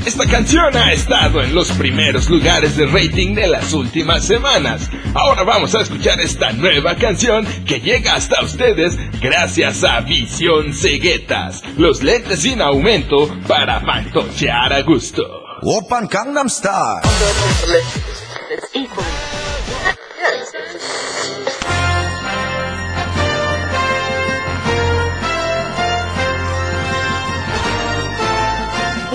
[0.06, 4.90] Esta canción ha estado en los primeros lugares de rating de las últimas semanas.
[5.14, 11.62] Ahora vamos a escuchar esta nueva canción que llega hasta ustedes gracias a Visión Ceguetas,
[11.78, 15.22] los lentes sin aumento para fantochear a gusto.
[15.62, 17.02] Open Gangnam Style.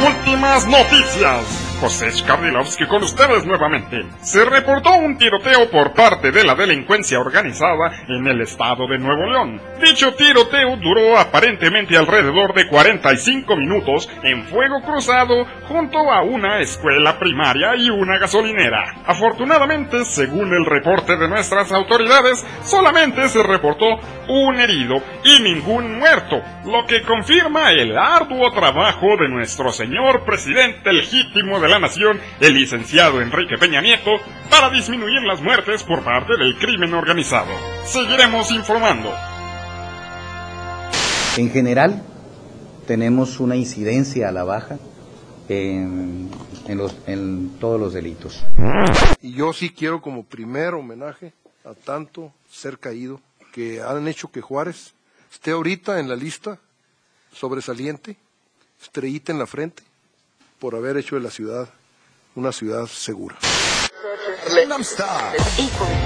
[0.07, 1.66] Últimas noticias.
[1.81, 4.07] José Skardilovsky con ustedes nuevamente.
[4.23, 9.27] Se reportó un tiroteo por parte de la delincuencia organizada en el estado de Nuevo
[9.27, 9.61] León.
[9.83, 17.19] Dicho tiroteo duró aparentemente alrededor de 45 minutos en fuego cruzado junto a una escuela
[17.19, 19.03] primaria y una gasolinera.
[19.05, 23.87] Afortunadamente, según el reporte de nuestras autoridades, solamente se reportó
[24.29, 30.93] un herido y ningún muerto, lo que confirma el arduo trabajo de nuestro señor presidente
[30.93, 34.11] legítimo de la nación, el licenciado Enrique Peña Nieto,
[34.51, 37.51] para disminuir las muertes por parte del crimen organizado.
[37.85, 39.13] Seguiremos informando.
[41.37, 42.03] En general,
[42.87, 44.79] tenemos una incidencia a la baja
[45.49, 46.31] en,
[46.67, 48.43] en los- en todos los delitos.
[49.21, 51.33] Y yo sí quiero como primer homenaje
[51.65, 53.21] a tanto ser caído
[53.53, 54.95] que han hecho que Juárez
[55.33, 56.59] esté ahorita en la lista
[57.33, 58.17] sobresaliente,
[58.83, 59.83] estrellita en la frente,
[60.59, 61.69] por haber hecho de la ciudad
[62.35, 63.37] una ciudad segura.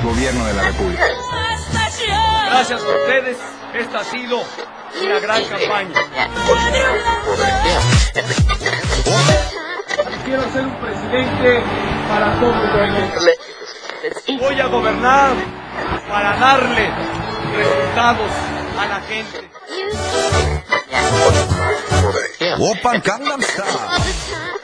[0.02, 1.04] Gobierno de la República.
[2.46, 3.36] Gracias a ustedes,
[3.74, 4.42] esta ha sido
[5.02, 5.94] una gran campaña.
[10.24, 11.62] Quiero ser un presidente
[12.08, 12.56] para todos.
[14.40, 15.34] Voy a gobernar
[16.08, 16.90] para darle
[17.56, 18.30] resultados
[18.78, 19.50] a la gente.
[22.40, 24.59] Open Gangnam Style.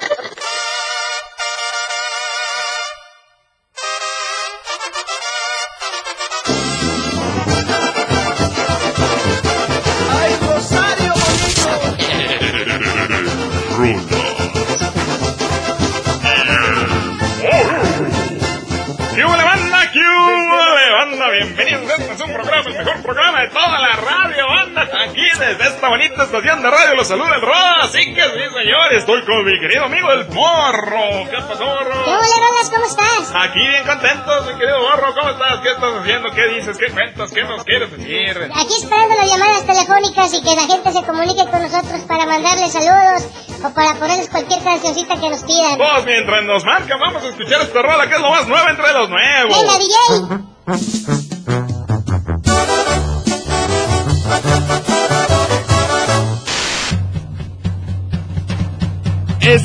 [21.36, 24.88] Bienvenidos, este es un programa, el mejor programa de toda la radio, banda.
[25.04, 27.44] Aquí desde esta bonita estación de radio los saluda el.
[27.82, 31.28] Así que sí, señor, estoy con mi querido amigo el Morro.
[31.30, 32.04] ¿Qué pasó, Morro?
[32.04, 32.46] ¿Qué hola?
[32.70, 33.34] ¿Cómo estás?
[33.34, 35.14] Aquí bien contentos, mi querido Morro.
[35.14, 35.60] ¿Cómo estás?
[35.60, 36.30] ¿Qué estás haciendo?
[36.32, 36.78] ¿Qué dices?
[36.78, 37.30] ¿Qué cuentas?
[37.30, 38.50] ¿Qué nos quieres decir?
[38.56, 42.72] Aquí esperando las llamadas telefónicas y que la gente se comunique con nosotros para mandarles
[42.72, 43.28] saludos
[43.62, 45.76] o para ponerles cualquier cancioncita que nos pidan.
[45.76, 48.92] Pues mientras nos marcan, vamos a escuchar esta rola que es lo más nuevo entre
[48.94, 49.52] los nuevos.
[49.52, 50.55] Venga, DJ.
[50.66, 51.06] Es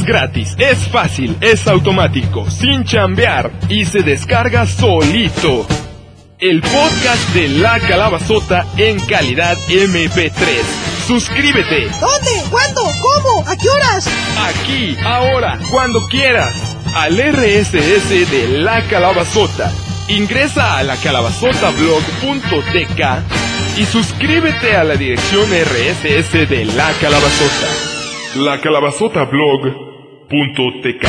[0.03, 5.65] gratis, es fácil, es automático, sin chambear y se descarga solito.
[6.37, 10.31] El podcast de La Calabazota en calidad MP3.
[11.07, 12.43] Suscríbete ¿Dónde?
[12.51, 12.83] ¿Cuándo?
[12.83, 13.49] ¿Cómo?
[13.49, 14.07] ¿A qué horas?
[14.37, 16.53] aquí, ahora, cuando quieras,
[16.93, 19.71] al RSS de La Calabazota.
[20.11, 27.67] Ingresa a lacalabazotablog.tk y suscríbete a la dirección RSS de La Calabazota.
[28.35, 31.07] lacalabazotablog.tk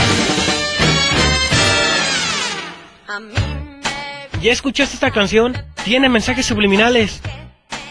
[4.40, 5.60] ¿Ya escuchaste esta canción?
[5.84, 7.20] Tiene mensajes subliminales.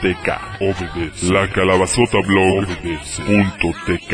[0.00, 0.28] tk.
[1.30, 2.64] La calabazota blog
[3.84, 4.12] tk.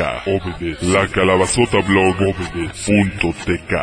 [0.83, 2.17] La calabazota blog
[3.47, 3.75] tk.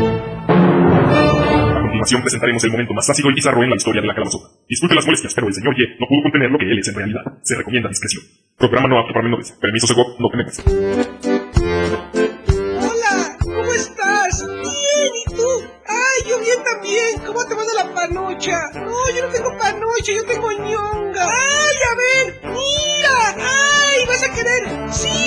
[0.00, 0.33] A
[2.04, 4.48] continuación presentaremos el momento más ácido y bizarro en la historia de la calabazota.
[4.68, 6.94] Disculpe las molestias, pero el señor Ye no pudo contener lo que él es en
[6.94, 7.22] realidad.
[7.42, 8.22] Se recomienda discreción.
[8.58, 9.52] Programa no apto para menores.
[9.52, 10.60] Permiso Segov, no tenemos.
[12.84, 14.46] Hola, ¿cómo estás?
[14.46, 15.48] Bien, ¿y tú?
[15.88, 17.24] Ay, yo bien también.
[17.24, 18.60] ¿Cómo te va de la panocha?
[18.74, 21.24] No, yo no tengo panocha, yo tengo ñonga.
[21.24, 23.16] Ay, a ver, mira.
[23.40, 24.92] Ay, vas a querer.
[24.92, 25.24] Sí.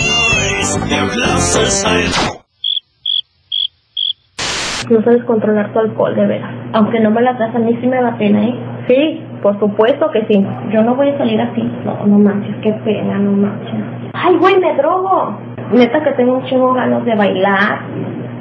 [4.89, 6.51] No sabes controlar tu alcohol, de veras.
[6.73, 8.55] Aunque no me la das, a mí sí me da pena, ¿eh?
[8.87, 10.45] Sí, por supuesto que sí.
[10.71, 11.61] Yo no voy a salir así.
[11.83, 13.75] No, no manches, qué pena, no manches.
[14.13, 15.37] Ay, güey, me drogo.
[15.73, 17.79] Neta que tengo un chingo ganas de bailar,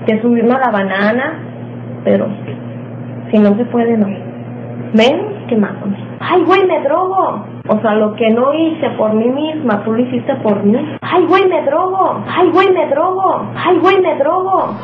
[0.07, 1.33] de subirme a la banana,
[2.05, 2.29] pero
[3.31, 4.07] si no se puede, no.
[4.95, 5.97] Ven, que mátame.
[6.21, 7.45] Ay, güey, me drogo.
[7.69, 10.79] O sea, lo que no hice por mí misma, tú lo hiciste por mí.
[11.01, 12.23] Ay, güey, me drogo.
[12.29, 13.51] Ay, güey, me drogo.
[13.57, 14.77] Ay, güey, me drogo.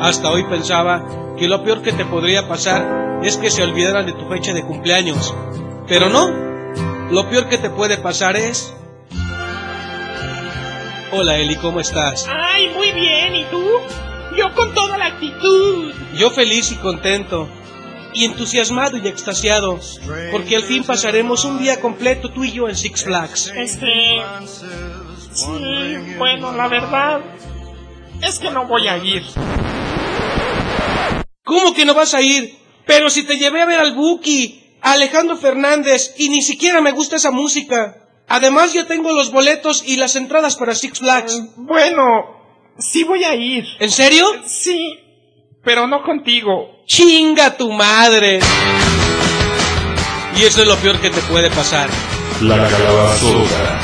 [0.00, 1.02] Hasta hoy pensaba
[1.36, 4.62] que lo peor que te podría pasar es que se olvidaran de tu fecha de
[4.62, 5.34] cumpleaños.
[5.88, 6.30] Pero no.
[7.10, 8.76] Lo peor que te puede pasar es...
[11.12, 12.28] Hola Eli, ¿cómo estás?
[12.28, 13.62] Ay, muy bien, ¿y tú?
[14.36, 15.92] Yo con toda la actitud.
[16.16, 17.48] Yo feliz y contento.
[18.14, 19.80] Y entusiasmado y extasiado.
[20.30, 23.52] Porque al fin pasaremos un día completo tú y yo en Six Flags.
[23.56, 24.22] Este...
[25.32, 27.20] Sí, bueno, la verdad
[28.22, 29.24] es que no voy a ir.
[31.44, 32.56] ¿Cómo que no vas a ir?
[32.86, 36.92] Pero si te llevé a ver al Buki, a Alejandro Fernández, y ni siquiera me
[36.92, 37.96] gusta esa música.
[38.28, 41.42] Además, yo tengo los boletos y las entradas para Six Flags.
[41.56, 42.02] Bueno,
[42.78, 43.64] sí voy a ir.
[43.80, 44.26] ¿En serio?
[44.46, 44.98] Sí,
[45.62, 46.73] pero no contigo.
[46.86, 48.40] ¡Chinga tu madre!
[50.36, 51.88] Y eso es lo peor que te puede pasar.
[52.42, 53.80] La calabazota.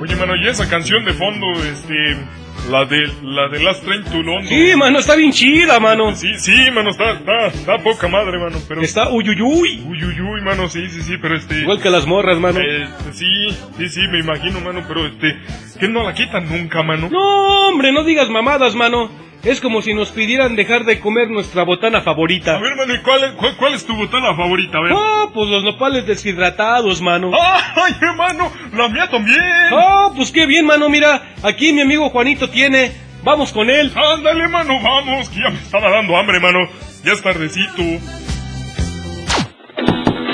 [0.00, 2.41] Oye, mano, y esa canción de fondo, este...
[2.70, 4.46] La de, la de Last Train to London.
[4.48, 6.14] Sí, mano, está bien chida, mano.
[6.14, 8.80] Sí, sí, mano, está, está, está poca madre, mano, pero...
[8.82, 9.82] Está uyuyuy.
[9.84, 11.60] Uyuyuy, mano, sí, sí, sí, pero este...
[11.60, 12.60] Igual que las morras, mano.
[12.60, 15.36] Eh, sí, sí, sí, me imagino, mano, pero este...
[15.80, 17.08] Que no la quitan nunca, mano.
[17.10, 19.10] No, hombre, no digas mamadas, mano.
[19.44, 22.56] Es como si nos pidieran dejar de comer nuestra botana favorita.
[22.56, 24.78] A ver, mano, ¿y cuál es, cuál, cuál es tu botana favorita?
[24.78, 24.92] A ver.
[24.94, 27.32] Ah, pues los nopales deshidratados, mano.
[27.74, 28.52] ¡Ay, hermano!
[28.72, 29.40] ¡La mía también!
[29.72, 31.34] Ah, pues qué bien, mano, mira.
[31.42, 32.92] Aquí mi amigo Juanito tiene.
[33.24, 33.90] Vamos con él.
[33.96, 36.60] Ándale, mano, vamos, que ya me estaba dando hambre, mano.
[37.02, 37.82] Ya es tardecito.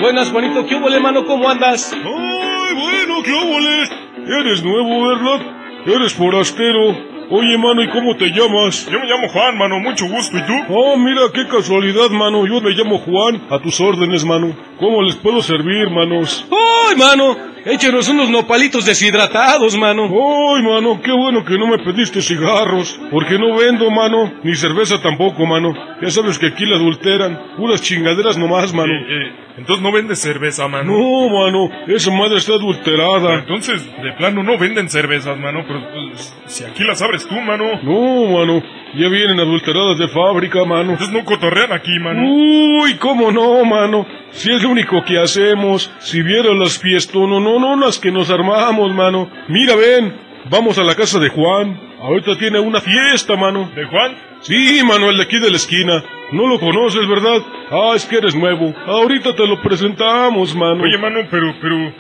[0.03, 1.25] Buenas, Juanito, ¿qué hubo, mano?
[1.25, 1.95] ¿Cómo andas?
[1.95, 4.39] Ay, bueno, ¿qué hubo?
[4.39, 5.41] Eres nuevo, ¿verdad?
[5.87, 7.18] Eres forastero.
[7.31, 8.89] Oye, mano, ¿y cómo te llamas?
[8.91, 10.55] Yo me llamo Juan, mano, mucho gusto, ¿y tú?
[10.71, 12.47] Oh, mira, qué casualidad, mano.
[12.47, 14.57] Yo me llamo Juan, a tus órdenes, mano.
[14.79, 16.47] ¿Cómo les puedo servir, manos?
[16.51, 17.37] ¡Ay, mano!
[17.65, 20.05] Échenos unos nopalitos deshidratados, mano.
[20.05, 21.01] ¡Ay, mano!
[21.03, 22.99] Qué bueno que no me pediste cigarros.
[23.11, 24.33] Porque no vendo, mano.
[24.43, 25.75] Ni cerveza tampoco, mano.
[26.01, 27.57] Ya sabes que aquí la adulteran.
[27.57, 28.93] Puras chingaderas nomás, mano.
[28.93, 30.93] Eh, eh, entonces no vendes cerveza, mano.
[30.93, 31.69] No, mano.
[31.89, 33.35] Esa madre está adulterada.
[33.35, 35.65] Entonces, de plano, no venden cervezas, mano.
[35.67, 37.81] Pero pues, si aquí las abres tú, mano.
[37.83, 38.63] No, mano.
[38.95, 40.93] Ya vienen adulteradas de fábrica, mano.
[40.93, 42.23] Entonces no cotorrean aquí, mano.
[42.25, 44.07] Uy, cómo no, mano.
[44.31, 45.91] Si es lo único que hacemos.
[45.99, 49.31] Si vieras las fiestas, no, no, no, las que nos armamos, mano.
[49.49, 50.15] Mira, ven.
[50.51, 51.79] Vamos a la casa de Juan.
[52.01, 53.71] Ahorita tiene una fiesta, mano.
[53.75, 54.17] ¿De Juan?
[54.41, 56.03] Sí, mano, el de aquí de la esquina.
[56.33, 57.43] No lo conoces, ¿verdad?
[57.71, 58.75] Ah, es que eres nuevo.
[58.87, 60.85] Ahorita te lo presentamos, mano.
[60.85, 61.93] Oye, mano, pero, pero...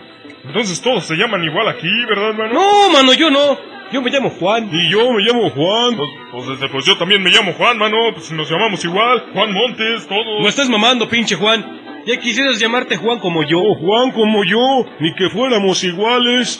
[0.44, 2.54] Entonces todos se llaman igual aquí, ¿verdad, mano?
[2.54, 3.58] No, mano, yo no.
[3.90, 4.68] Yo me llamo Juan.
[4.72, 5.96] Y yo me llamo Juan.
[5.96, 7.96] Pues, pues, pues yo también me llamo Juan, mano.
[8.12, 9.24] Pues nos llamamos igual.
[9.32, 10.42] Juan Montes, todos.
[10.42, 12.04] No estás mamando, pinche Juan.
[12.06, 13.60] Ya quisieras llamarte Juan como yo.
[13.60, 14.84] Oh, Juan como yo.
[15.00, 16.58] Ni que fuéramos iguales.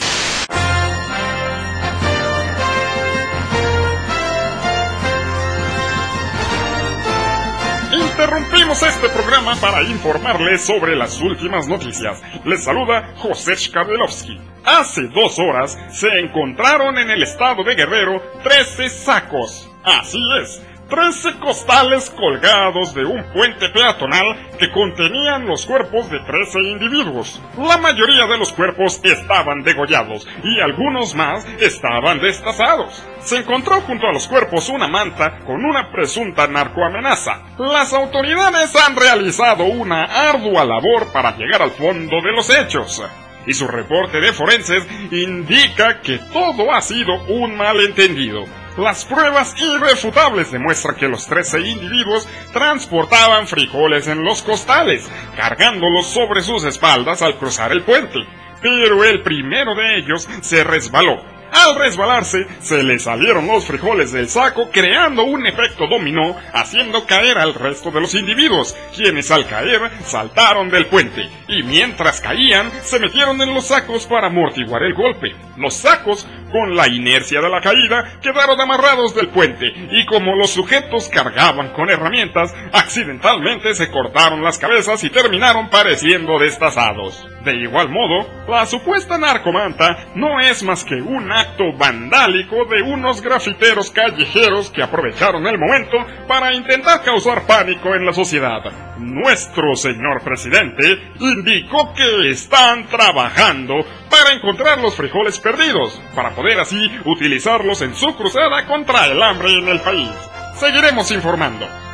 [8.18, 12.20] Interrumpimos este programa para informarles sobre las últimas noticias.
[12.44, 14.40] Les saluda José Shkabelovsky.
[14.64, 19.70] Hace dos horas se encontraron en el estado de Guerrero 13 sacos.
[19.84, 26.60] Así es, 13 costales colgados de un puente peatonal que contenían los cuerpos de 13
[26.60, 27.40] individuos.
[27.58, 33.04] La mayoría de los cuerpos estaban degollados y algunos más estaban destazados.
[33.20, 37.42] Se encontró junto a los cuerpos una manta con una presunta narcoamenaza.
[37.58, 43.02] Las autoridades han realizado una ardua labor para llegar al fondo de los hechos
[43.46, 48.44] y su reporte de forenses indica que todo ha sido un malentendido.
[48.78, 56.42] Las pruebas irrefutables demuestran que los 13 individuos transportaban frijoles en los costales, cargándolos sobre
[56.42, 58.20] sus espaldas al cruzar el puente.
[58.62, 64.28] Pero el primero de ellos se resbaló al resbalarse, se le salieron los frijoles del
[64.28, 69.90] saco, creando un efecto dominó, haciendo caer al resto de los individuos, quienes al caer
[70.04, 75.34] saltaron del puente, y mientras caían, se metieron en los sacos para amortiguar el golpe.
[75.56, 80.50] Los sacos, con la inercia de la caída, quedaron amarrados del puente, y como los
[80.50, 87.26] sujetos cargaban con herramientas, accidentalmente se cortaron las cabezas y terminaron pareciendo destazados.
[87.44, 93.22] De igual modo, la supuesta narcomanta no es más que un acto vandálico de unos
[93.22, 98.62] grafiteros callejeros que aprovecharon el momento para intentar causar pánico en la sociedad.
[98.98, 103.74] Nuestro señor presidente indicó que están trabajando
[104.10, 109.54] para encontrar los frijoles perdidos, para poder así utilizarlos en su cruzada contra el hambre
[109.54, 110.10] en el país.
[110.56, 111.87] Seguiremos informando.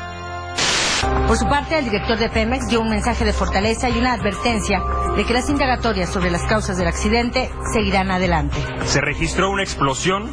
[1.26, 4.82] Por su parte, el director de Pemex dio un mensaje de fortaleza y una advertencia
[5.16, 8.57] de que las indagatorias sobre las causas del accidente seguirán adelante.
[8.84, 10.30] Se registró una explosión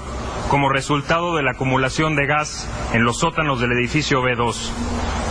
[0.50, 4.70] como resultado de la acumulación de gas en los sótanos del edificio B2.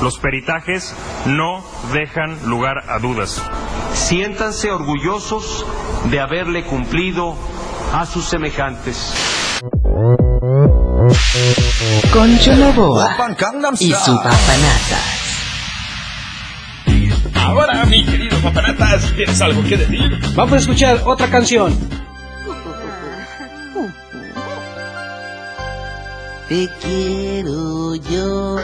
[0.02, 0.94] Los peritajes
[1.26, 1.62] no
[1.92, 3.42] dejan lugar a dudas.
[3.92, 5.66] Siéntanse orgullosos
[6.10, 7.36] de haberle cumplido
[7.92, 9.14] a sus semejantes.
[12.12, 13.16] Concho Novoa
[13.78, 15.19] y su papanata.
[17.50, 20.16] Ahora, mi querido papanatas, ¿tienes algo que decir?
[20.36, 21.76] Vamos a escuchar otra canción.
[26.48, 28.56] Te quiero yo.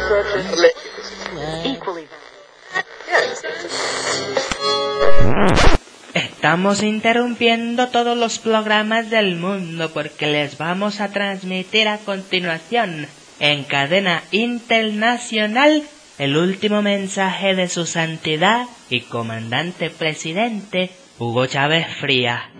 [6.14, 13.08] Estamos interrumpiendo todos los programas del mundo porque les vamos a transmitir a continuación
[13.40, 15.82] en cadena internacional
[16.18, 22.50] el último mensaje de su santidad y comandante presidente Hugo Chávez Fría.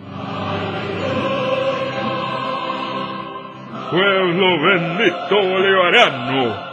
[3.91, 6.67] Pueblo bendito bolivariano,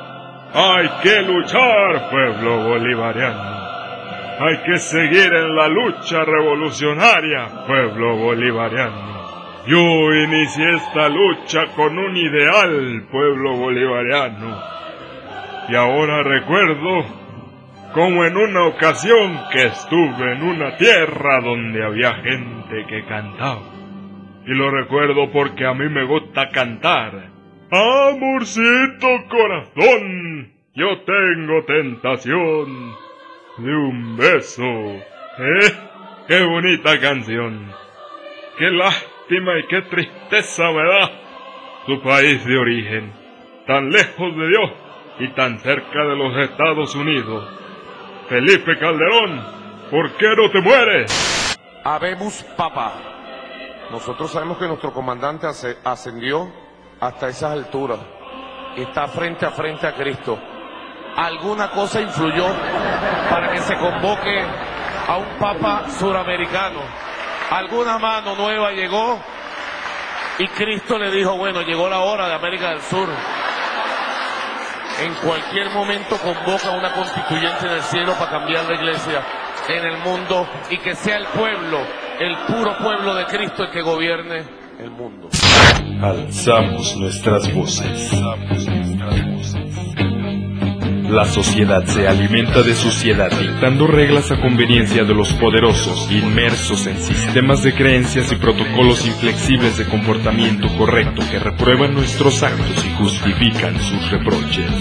[0.53, 3.53] hay que luchar, pueblo bolivariano.
[4.39, 9.13] Hay que seguir en la lucha revolucionaria, pueblo bolivariano.
[9.67, 14.82] Yo inicié esta lucha con un ideal, pueblo bolivariano.
[15.69, 17.05] Y ahora recuerdo
[17.93, 23.61] como en una ocasión que estuve en una tierra donde había gente que cantaba.
[24.45, 27.29] Y lo recuerdo porque a mí me gusta cantar.
[27.71, 32.93] Amorcito corazón, yo tengo tentación
[33.57, 34.63] de un beso.
[34.63, 35.71] ¿Eh?
[36.27, 37.71] ¡Qué bonita canción!
[38.57, 41.11] ¡Qué lástima y qué tristeza me da
[41.85, 43.11] tu país de origen!
[43.65, 44.82] Tan lejos de Dios
[45.19, 47.47] y tan cerca de los Estados Unidos.
[48.27, 49.45] Felipe Calderón,
[49.91, 51.57] ¿por qué no te mueres?
[51.83, 52.93] Habemos papá.
[53.91, 56.51] Nosotros sabemos que nuestro comandante asce- ascendió
[56.99, 57.99] hasta esas alturas
[58.77, 60.39] está frente a frente a Cristo.
[61.15, 62.45] ¿Alguna cosa influyó
[63.29, 64.41] para que se convoque
[65.07, 66.79] a un papa suramericano?
[67.51, 69.21] ¿Alguna mano nueva llegó?
[70.39, 73.07] Y Cristo le dijo, bueno, llegó la hora de América del Sur.
[75.03, 79.21] En cualquier momento convoca a una constituyente del cielo para cambiar la iglesia
[79.67, 81.79] en el mundo y que sea el pueblo,
[82.21, 84.45] el puro pueblo de Cristo el que gobierne
[84.79, 85.27] el mundo.
[86.01, 88.11] Alzamos nuestras voces.
[91.09, 96.97] La sociedad se alimenta de suciedad dictando reglas a conveniencia de los poderosos, inmersos en
[96.97, 103.79] sistemas de creencias y protocolos inflexibles de comportamiento correcto que reprueban nuestros actos y justifican
[103.81, 104.71] sus reproches.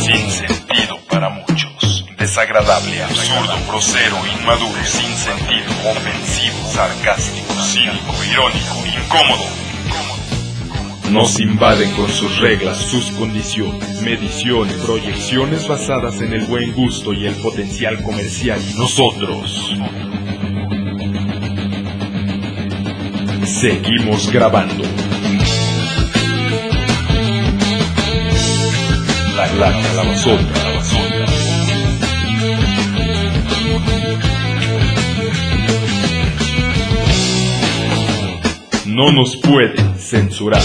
[0.00, 2.06] Sin sentido para muchos.
[2.18, 9.71] Desagradable, absurdo, grosero, inmaduro, sin sentido, ofensivo, sarcástico, cínico, irónico, incómodo.
[11.10, 17.26] Nos invaden con sus reglas, sus condiciones, mediciones, proyecciones basadas en el buen gusto y
[17.26, 19.76] el potencial comercial nosotros.
[23.44, 24.84] Seguimos grabando.
[29.36, 30.71] la, la, la la
[38.94, 40.60] No nos pueden censurar.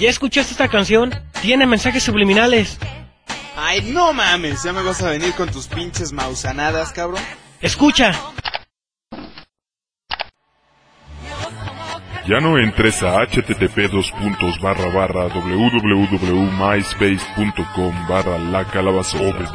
[0.00, 1.14] ¿Ya escuchaste esta canción?
[1.40, 2.76] Tiene mensajes subliminales.
[3.56, 7.22] Ay, no mames, ya me vas a venir con tus pinches mausanadas, cabrón.
[7.60, 8.12] Escucha.
[12.28, 19.50] Ya no entres a http dos puntos barra barra www.myspace.com barra la calabazota.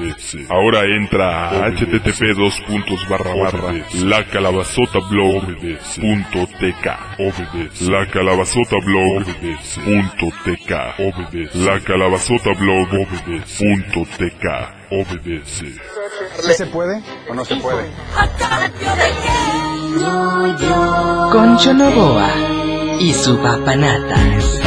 [0.49, 6.87] Ahora entra a http dos puntos barra barra la calabazota blog.tk
[7.91, 10.71] La calabazota blog.tk
[11.53, 14.45] La calabazota blog.tk
[16.55, 17.91] ¿Se puede o no se puede?
[21.31, 22.62] Concho Novoa
[22.99, 24.59] y su papanatas.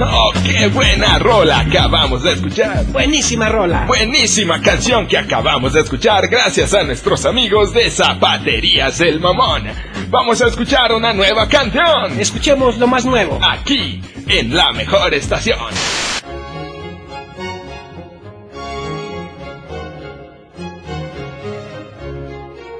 [0.00, 2.84] ¡Oh, qué buena rola acabamos de escuchar!
[2.86, 3.84] Buenísima rola.
[3.86, 9.68] Buenísima canción que acabamos de escuchar gracias a nuestros amigos de Zapaterías El Mamón.
[10.08, 12.18] Vamos a escuchar una nueva canción.
[12.18, 13.38] Escuchemos lo más nuevo.
[13.42, 15.58] Aquí, en la mejor estación.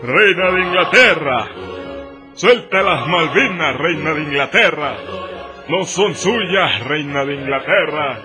[0.02, 1.71] Reina de Inglaterra.
[2.42, 4.96] Suelta las Malvinas, reina de Inglaterra.
[5.68, 8.18] No son suyas, reina de Inglaterra.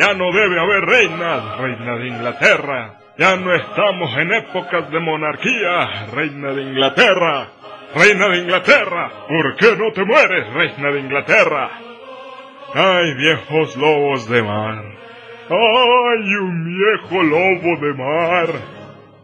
[0.00, 2.98] Ya no debe haber reinas, reina de Inglaterra.
[3.16, 7.50] Ya no estamos en épocas de monarquía, reina de Inglaterra.
[7.94, 11.70] Reina de Inglaterra, ¿por qué no te mueres, reina de Inglaterra?
[12.74, 14.82] Ay, viejos lobos de mar.
[15.48, 18.48] Ay, un viejo lobo de mar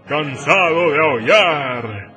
[0.06, 2.07] cansado de aullar.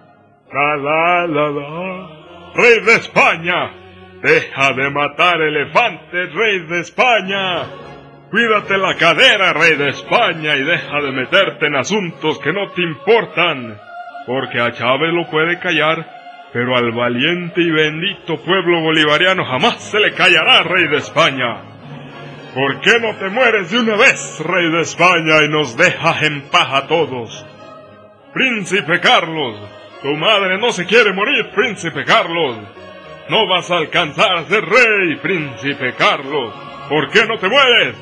[2.53, 3.71] Rey de España,
[4.21, 7.63] deja de matar elefantes, rey de España.
[8.29, 12.81] Cuídate la cadera, rey de España, y deja de meterte en asuntos que no te
[12.81, 13.79] importan.
[14.27, 16.05] Porque a Chávez lo puede callar,
[16.51, 21.61] pero al valiente y bendito pueblo bolivariano jamás se le callará, rey de España.
[22.53, 26.41] ¿Por qué no te mueres de una vez, rey de España, y nos dejas en
[26.49, 27.45] paz a todos?
[28.33, 32.57] Príncipe Carlos, tu madre no se quiere morir, Príncipe Carlos.
[33.29, 36.53] No vas a alcanzar a ser rey, Príncipe Carlos.
[36.89, 37.95] ¿Por qué no te mueres?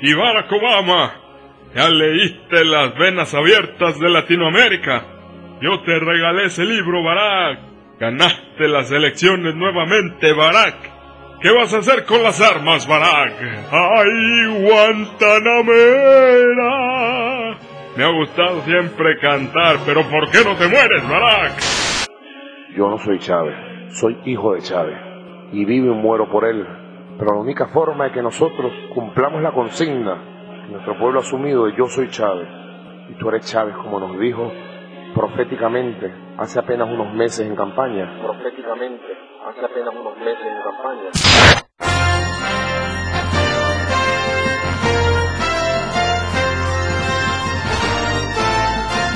[0.00, 1.14] Y Barack Obama,
[1.74, 5.04] ya leíste las venas abiertas de Latinoamérica.
[5.60, 7.58] Yo te regalé ese libro, Barack.
[7.98, 10.76] Ganaste las elecciones nuevamente, Barack.
[11.42, 13.34] ¿Qué vas a hacer con las armas, Barack?
[13.70, 17.58] ¡Ay, Guantanamera!
[17.96, 21.52] Me ha gustado siempre cantar, pero ¿por qué no te mueres, Barack?
[22.76, 23.56] Yo no soy Chávez,
[23.98, 24.96] soy hijo de Chávez
[25.52, 26.66] y vivo y muero por él.
[27.18, 31.66] Pero la única forma de que nosotros cumplamos la consigna que nuestro pueblo ha asumido
[31.66, 32.48] de yo soy Chávez
[33.08, 34.50] y tú eres Chávez, como nos dijo
[35.14, 38.20] proféticamente hace apenas unos meses en campaña.
[38.22, 39.04] Proféticamente
[39.46, 41.69] hace apenas unos meses en campaña.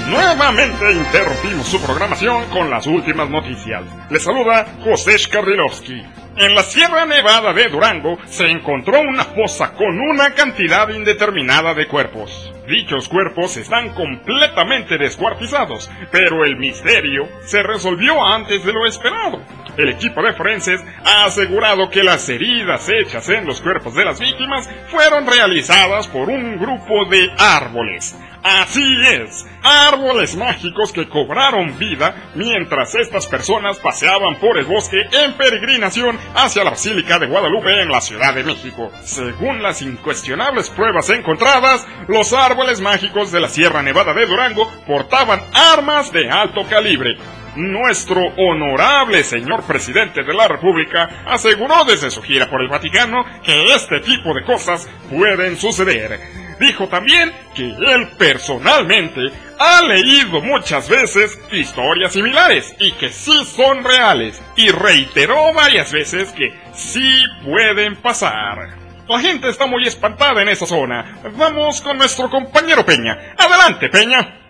[0.08, 3.82] Nuevamente interrumpimos su programación con las últimas noticias.
[4.10, 6.02] Les saluda José Skardilowski.
[6.36, 11.86] En la Sierra Nevada de Durango se encontró una fosa con una cantidad indeterminada de
[11.86, 12.52] cuerpos.
[12.68, 19.40] Dichos cuerpos están completamente descuartizados, pero el misterio se resolvió antes de lo esperado.
[19.78, 24.20] El equipo de forenses ha asegurado que las heridas hechas en los cuerpos de las
[24.20, 28.16] víctimas fueron realizadas por un grupo de árboles.
[28.44, 35.32] Así es, árboles mágicos que cobraron vida mientras estas personas paseaban por el bosque en
[35.32, 38.92] peregrinación hacia la Basílica de Guadalupe en la Ciudad de México.
[39.02, 45.40] Según las incuestionables pruebas encontradas, los árboles mágicos de la Sierra Nevada de Durango portaban
[45.54, 47.16] armas de alto calibre.
[47.56, 53.72] Nuestro honorable señor presidente de la República aseguró desde su gira por el Vaticano que
[53.72, 56.43] este tipo de cosas pueden suceder.
[56.58, 59.20] Dijo también que él personalmente
[59.58, 66.32] ha leído muchas veces historias similares y que sí son reales y reiteró varias veces
[66.32, 68.84] que sí pueden pasar.
[69.08, 71.20] La gente está muy espantada en esa zona.
[71.36, 73.34] Vamos con nuestro compañero Peña.
[73.36, 74.40] Adelante, Peña.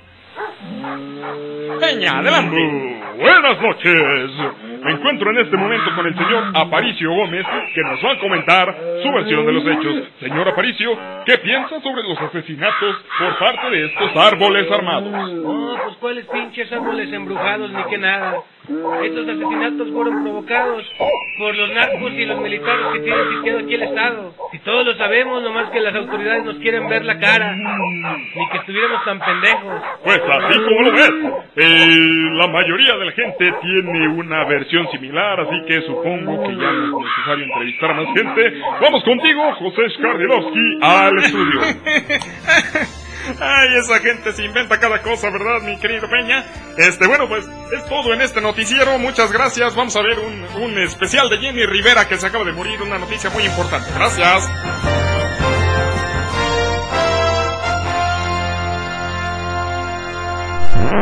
[1.81, 3.03] Peña, adelante.
[3.19, 4.74] buenas noches.
[4.85, 8.77] Me encuentro en este momento con el señor Aparicio Gómez, que nos va a comentar
[9.03, 10.09] su versión de los hechos.
[10.21, 10.91] Señor Aparicio,
[11.25, 15.33] ¿qué piensa sobre los asesinatos por parte de estos árboles armados?
[15.43, 18.43] Oh, pues cuáles pinches árboles embrujados, ni que nada.
[19.03, 20.85] Estos asesinatos fueron provocados
[21.39, 24.35] por los narcos y los militares que tienen sitiado aquí el Estado.
[24.53, 27.53] Y todos lo sabemos, nomás que las autoridades nos quieren ver la cara.
[27.55, 29.83] Ni que estuviéramos tan pendejos.
[30.05, 31.13] Pues así como lo ves.
[31.57, 36.73] Eh, la mayoría de la gente tiene una versión similar, así que supongo que ya
[36.73, 38.61] no es necesario entrevistar a más gente.
[38.81, 41.61] Vamos contigo, José Skardilovsky, al estudio.
[43.41, 46.45] Ay, esa gente se inventa cada cosa, ¿verdad, mi querido Peña?
[46.77, 48.99] Este, bueno, pues es todo en este noticiero.
[48.99, 49.75] Muchas gracias.
[49.75, 52.83] Vamos a ver un, un especial de Jenny Rivera que se acaba de morir.
[52.83, 53.89] Una noticia muy importante.
[53.95, 54.51] Gracias.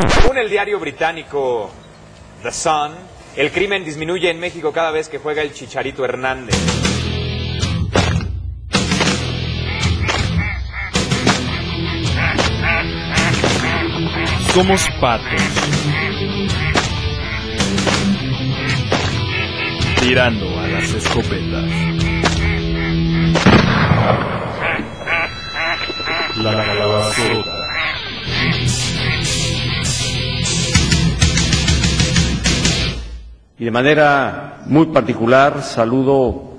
[0.08, 1.70] Según el diario británico
[2.42, 2.92] The Sun,
[3.36, 6.56] el crimen disminuye en México cada vez que juega el Chicharito Hernández.
[14.52, 15.42] Somos patos.
[20.00, 21.64] Tirando a las escopetas.
[26.36, 27.61] La calabazota.
[33.62, 36.54] Y de manera muy particular saludo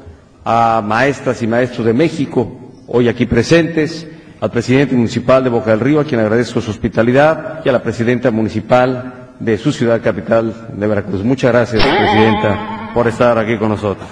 [0.45, 2.49] a maestras y maestros de México,
[2.87, 4.07] hoy aquí presentes,
[4.39, 7.83] al presidente municipal de Boca del Río, a quien agradezco su hospitalidad, y a la
[7.83, 11.25] presidenta municipal de su ciudad capital de Veracruz.
[11.25, 14.07] Muchas gracias, presidenta, por estar aquí con nosotros.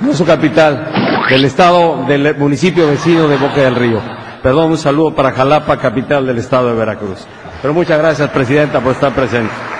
[0.00, 0.90] No su capital,
[1.30, 4.00] del estado, del municipio vecino de Boca del Río.
[4.42, 7.24] Perdón, un saludo para Jalapa, capital del estado de Veracruz.
[7.62, 9.75] Pero muchas gracias, presidenta, por estar presente.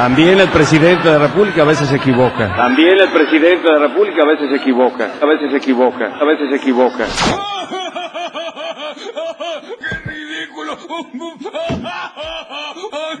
[0.00, 2.56] También el presidente de la República a veces se equivoca.
[2.56, 5.10] También el presidente de la República a veces se equivoca.
[5.20, 6.06] A veces se equivoca.
[6.18, 7.04] A veces se equivoca.
[9.78, 10.78] ¡Qué ridículo!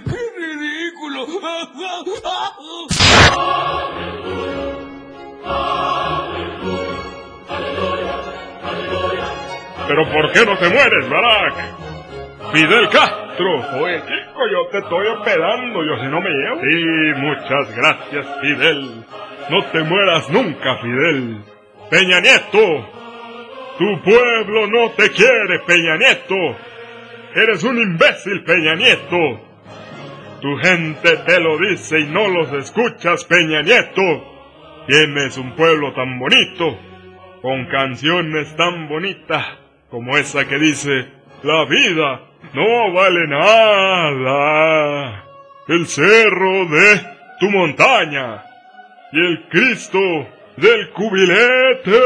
[0.06, 1.26] ¡Qué ridículo!
[9.86, 12.54] Pero ¿por qué no te mueres, Barack?
[12.54, 13.19] Fidel Castro.
[13.46, 16.60] Oye, chico, yo te estoy hospedando, yo si no me llevo.
[16.60, 19.04] Sí, muchas gracias, Fidel.
[19.48, 21.42] No te mueras nunca, Fidel.
[21.90, 22.88] Peña Nieto.
[23.78, 26.56] Tu pueblo no te quiere, Peña Nieto.
[27.34, 29.40] Eres un imbécil, Peña Nieto.
[30.40, 34.02] Tu gente te lo dice y no los escuchas, Peña Nieto.
[34.86, 36.78] Tienes un pueblo tan bonito,
[37.42, 39.60] con canciones tan bonitas
[39.90, 41.08] como esa que dice,
[41.42, 45.24] la vida no vale nada.
[45.68, 47.00] El cerro de
[47.38, 48.44] tu montaña
[49.12, 49.98] y el Cristo
[50.56, 52.00] del cubilete.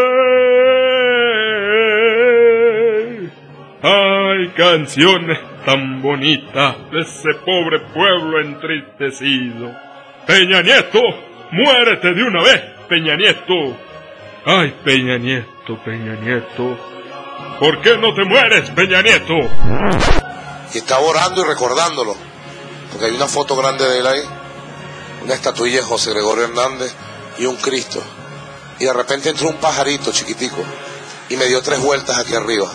[3.83, 9.75] Ay, canciones tan bonitas de ese pobre pueblo entristecido.
[10.27, 11.01] Peña Nieto,
[11.51, 13.77] muérete de una vez, Peña Nieto.
[14.47, 16.79] Ay, Peña Nieto, Peña Nieto.
[17.59, 19.35] ¿Por qué no te mueres, Peña Nieto?
[20.75, 22.17] Y estaba orando y recordándolo.
[22.91, 24.23] Porque hay una foto grande de él ahí.
[25.23, 26.93] Una estatuilla de José Gregorio Hernández
[27.39, 28.03] y un Cristo.
[28.79, 30.63] Y de repente entró un pajarito chiquitico
[31.29, 32.71] y me dio tres vueltas aquí arriba.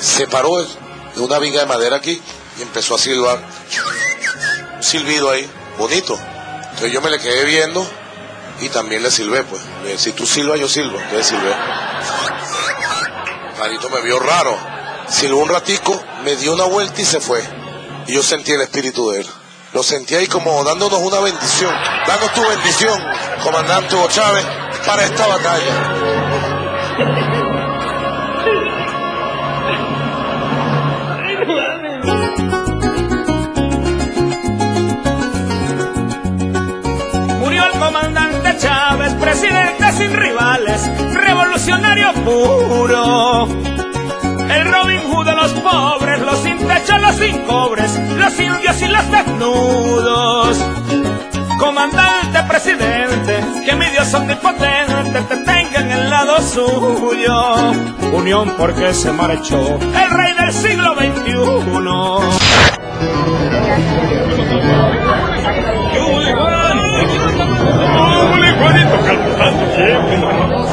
[0.00, 2.20] Se paró de una viga de madera aquí
[2.58, 3.42] y empezó a silbar.
[4.76, 5.48] Un silbido ahí,
[5.78, 6.18] bonito.
[6.62, 7.86] Entonces yo me le quedé viendo
[8.60, 9.62] y también le silbé, pues.
[10.00, 10.98] Si tú silbas, yo silbo.
[10.98, 11.54] Entonces silbé.
[13.54, 14.58] El pajarito me vio raro.
[15.08, 17.40] Silbó un ratico, me dio una vuelta y se fue.
[18.08, 19.26] Y yo sentí el espíritu de él.
[19.72, 21.72] Lo sentí ahí como dándonos una bendición.
[22.04, 23.00] Danos tu bendición,
[23.44, 24.44] comandante Hugo Chávez,
[24.84, 27.33] para esta batalla.
[39.92, 43.48] Sin rivales, revolucionario puro.
[44.50, 48.88] El Robin Hood de los pobres, los sin techo, los sin cobres, los indios y
[48.88, 50.64] los desnudos.
[51.58, 57.72] Comandante, presidente, que mi Dios omnipotente te tenga en el lado suyo.
[58.12, 60.94] Unión porque se marchó el rey del siglo
[68.64, 69.36] ¡Hola, Juanito!
[69.36, 70.64] tanto tiempo, mano.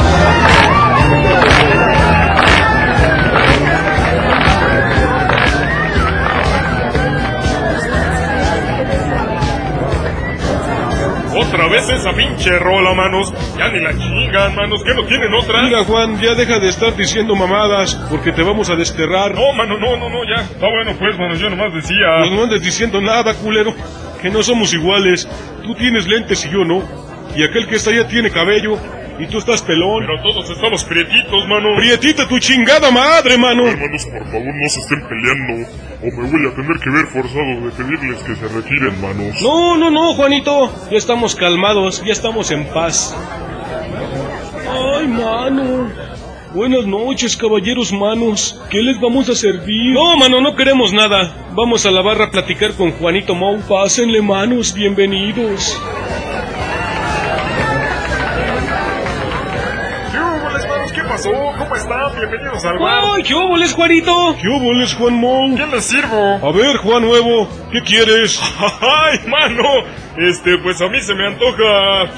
[11.72, 13.34] vez esa pinche rola, manos.
[13.58, 15.64] Ya ni la chingan, manos, que no tienen otra.
[15.64, 19.34] Mira, Juan, ya deja de estar diciendo mamadas, porque te vamos a desterrar.
[19.34, 20.42] No, mano, no, no, no, ya.
[20.42, 22.20] Está bueno, pues, manos, yo nomás decía.
[22.26, 23.74] No, no andes diciendo nada, culero.
[24.22, 25.28] Que no somos iguales.
[25.64, 27.01] Tú tienes lentes y yo no.
[27.36, 28.78] Y aquel que está allá tiene cabello.
[29.20, 30.06] Y tú estás pelón.
[30.06, 31.76] Pero todos estamos prietitos, mano.
[31.78, 33.68] Prietita tu chingada madre, mano.
[33.68, 35.70] Hermanos, por favor, no se estén peleando.
[36.02, 39.42] O me voy a tener que ver forzado de pedirles que se retiren, manos.
[39.42, 40.74] No, no, no, Juanito.
[40.90, 43.16] Ya estamos calmados, ya estamos en paz.
[44.68, 45.92] Ay, mano.
[46.54, 48.60] Buenas noches, caballeros manos.
[48.70, 49.94] ¿Qué les vamos a servir?
[49.94, 51.34] No, mano, no queremos nada.
[51.54, 53.60] Vamos a la barra a platicar con Juanito Mou.
[53.62, 55.80] Pásenle manos, bienvenidos.
[61.22, 61.58] Pasó?
[61.58, 62.16] ¿Cómo están?
[62.16, 63.04] Bienvenidos al bar.
[63.16, 64.36] ¡Ay, qué óboles, Juanito!
[64.42, 65.56] ¿Qué óboles, Juan Mou?
[65.56, 66.40] ¿Qué les sirvo?
[66.42, 68.42] A ver, Juan Nuevo, ¿qué quieres?
[68.82, 69.64] ¡Ay, mano!
[70.18, 72.12] Este, pues a mí se me antoja.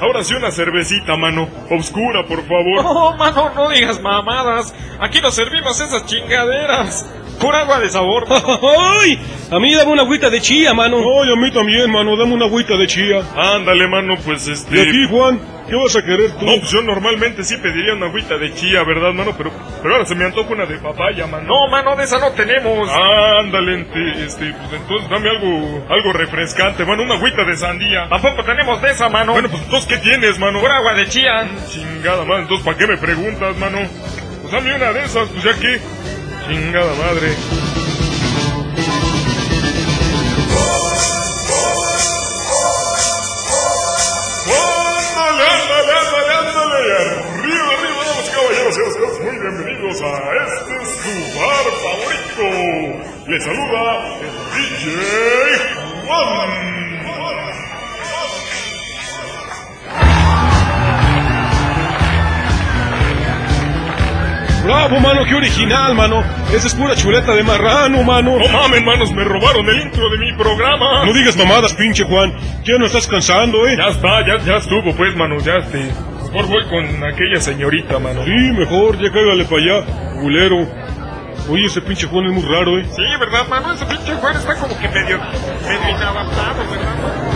[0.00, 1.48] Ahora sí una cervecita, mano.
[1.70, 2.82] Obscura, por favor.
[2.82, 4.74] No, mano, no digas mamadas.
[5.00, 7.06] Aquí nos servimos esas chingaderas.
[7.40, 8.24] Pura agua de sabor.
[8.30, 9.20] ¡Ay!
[9.50, 10.98] A mí dame una agüita de chía, mano.
[11.22, 12.16] Ay, a mí también, mano.
[12.16, 13.22] Dame una agüita de chía.
[13.36, 14.76] Ándale, mano, pues este.
[14.76, 15.40] ¿Y aquí, Juan?
[15.68, 16.46] ¿Qué vas a querer tú?
[16.46, 19.34] No, pues yo normalmente sí pediría una agüita de chía, ¿verdad, mano?
[19.36, 19.50] Pero,
[19.82, 21.44] pero ahora se me antoja una de papaya, mano.
[21.46, 22.88] No, mano, de esa no tenemos.
[22.90, 28.08] Ándale, ente- este, pues entonces dame algo, algo refrescante, mano, una agüita de sandía.
[28.08, 29.32] Tampoco tenemos de esa, mano.
[29.32, 30.58] Bueno, pues entonces, ¿qué tienes, mano?
[30.60, 31.46] Pura agua de chía.
[31.70, 33.78] Chingada madre, entonces, ¿para qué me preguntas, mano?
[34.40, 35.80] Pues dame una de esas, pues ya que.
[36.48, 37.36] Chingada madre.
[44.48, 46.94] Ándale, ándale, ándale, ándale.
[47.38, 50.06] Arriba, arriba, vamos, caballeros y damas, muy bienvenidos a
[50.46, 52.44] este su bar favorito.
[53.26, 53.82] Les saluda
[54.22, 56.77] el DJ Juan.
[64.68, 66.22] Bravo, mano, qué original, mano.
[66.52, 68.38] Esa es pura chuleta de marrano, mano.
[68.38, 71.06] No mames, manos, me robaron el intro de mi programa.
[71.06, 72.34] No digas mamadas, pinche Juan.
[72.64, 73.78] Ya no estás cansando, ¿eh?
[73.78, 75.90] Ya está, ya, ya estuvo, pues, mano, ya este.
[76.34, 78.22] Mejor voy con aquella señorita, mano.
[78.26, 79.86] Sí, mejor, ya cágale para allá,
[80.20, 80.68] culero.
[81.48, 82.84] Oye, ese pinche Juan es muy raro, ¿eh?
[82.94, 83.72] Sí, ¿verdad, mano?
[83.72, 85.18] Ese pinche Juan está como que medio,
[85.66, 87.28] medio inadaptado, ¿verdad?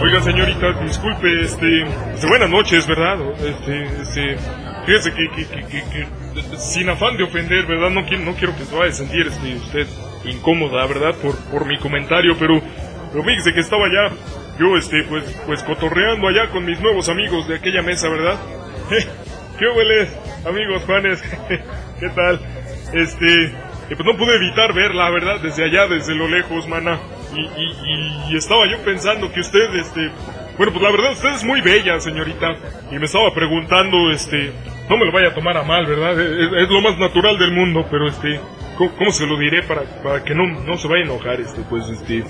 [0.00, 1.82] Oiga, señorita, disculpe, este,
[2.14, 3.16] este, buenas noches, ¿verdad?
[3.44, 4.36] Este, este,
[4.88, 7.90] fíjese que, que, que, que, sin afán de ofender, ¿verdad?
[7.90, 9.86] No quiero, no quiero que se vaya a sentir, este, usted
[10.24, 11.14] incómoda, ¿verdad?
[11.16, 12.60] Por, por mi comentario, pero,
[13.12, 14.10] pero fíjese que estaba ya,
[14.58, 18.38] yo, este, pues, pues cotorreando allá con mis nuevos amigos de aquella mesa, ¿verdad?
[19.58, 20.08] ¿Qué huele,
[20.46, 21.22] amigos Juanes?
[22.00, 22.40] ¿Qué tal?
[22.94, 23.52] Este, eh,
[23.90, 25.40] pues no pude evitar verla, ¿verdad?
[25.42, 26.98] Desde allá, desde lo lejos, mana.
[27.34, 30.10] Y, y, y estaba yo pensando que usted, este...
[30.56, 32.56] Bueno, pues la verdad, usted es muy bella, señorita.
[32.90, 34.52] Y me estaba preguntando, este...
[34.88, 36.18] No me lo vaya a tomar a mal, ¿verdad?
[36.20, 36.28] Es,
[36.62, 38.40] es lo más natural del mundo, pero este...
[38.76, 41.60] ¿Cómo, cómo se lo diré para, para que no, no se vaya a enojar, este?
[41.68, 42.24] Pues, este...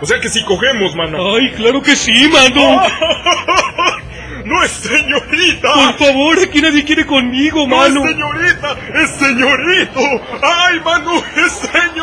[0.00, 1.18] O sea que si cogemos, mana.
[1.36, 2.80] Ay, claro que sí, mano.
[4.44, 5.72] ¡No es señorita!
[5.72, 8.04] Por favor, aquí nadie quiere conmigo, ¡No mano.
[8.04, 8.76] es señorita!
[8.94, 10.00] ¡Es señorito!
[10.42, 11.12] ¡Ay, mano!
[11.36, 11.95] ¡Es señorito!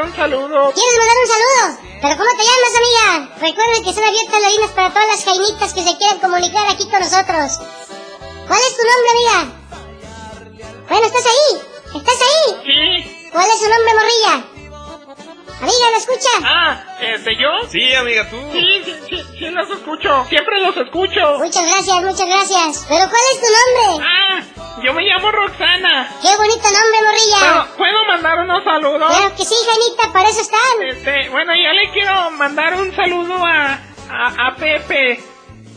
[0.00, 0.72] Mandar un saludo.
[0.72, 1.78] ¿Quieres mandar un saludo?
[2.00, 3.36] ¿Pero cómo te llamas, amiga?
[3.40, 6.88] Recuerden que son abiertas las líneas para todas las jainitas que se quieran comunicar aquí
[6.88, 7.60] con nosotros.
[8.48, 9.38] ¿Cuál es tu nombre, amiga?
[10.88, 11.60] Bueno, ¿estás ahí?
[11.94, 12.56] ¿Estás ahí?
[12.64, 13.28] Sí.
[13.32, 14.49] ¿Cuál es su nombre, morrilla?
[15.60, 16.28] Amiga, ¿lo escucha?
[16.44, 17.48] Ah, este, ¿yo?
[17.68, 18.36] Sí, amiga, tú.
[18.52, 20.24] Sí, sí, sí, sí, los escucho.
[20.28, 21.38] Siempre los escucho.
[21.38, 22.86] Muchas gracias, muchas gracias.
[22.88, 23.46] ¿Pero cuál es tu
[23.92, 24.06] nombre?
[24.08, 26.08] Ah, yo me llamo Roxana.
[26.22, 27.66] Qué bonito nombre, morrilla.
[27.66, 29.14] ¿Puedo, ¿puedo mandar unos saludos?
[29.16, 30.82] Claro que sí, Jainita, para eso están.
[30.88, 33.78] Este, bueno, yo le quiero mandar un saludo a,
[34.10, 35.22] a, a Pepe.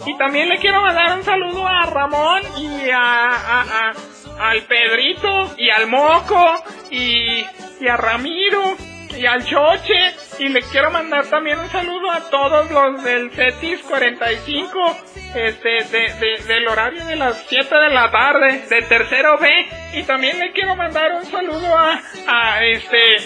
[0.06, 5.54] Y también le quiero mandar un saludo a Ramón y a, a, a- al Pedrito
[5.58, 7.46] y al Moco y,
[7.80, 8.76] y a Ramiro
[9.18, 10.16] y al Choche.
[10.40, 14.98] Y le quiero mandar también un saludo a todos los del CETIS 45,
[15.36, 19.50] este, de, de- del horario de las 7 de la tarde, de tercero B.
[19.94, 23.18] Y también le quiero mandar un saludo a, a este,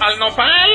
[0.00, 0.70] al Nopal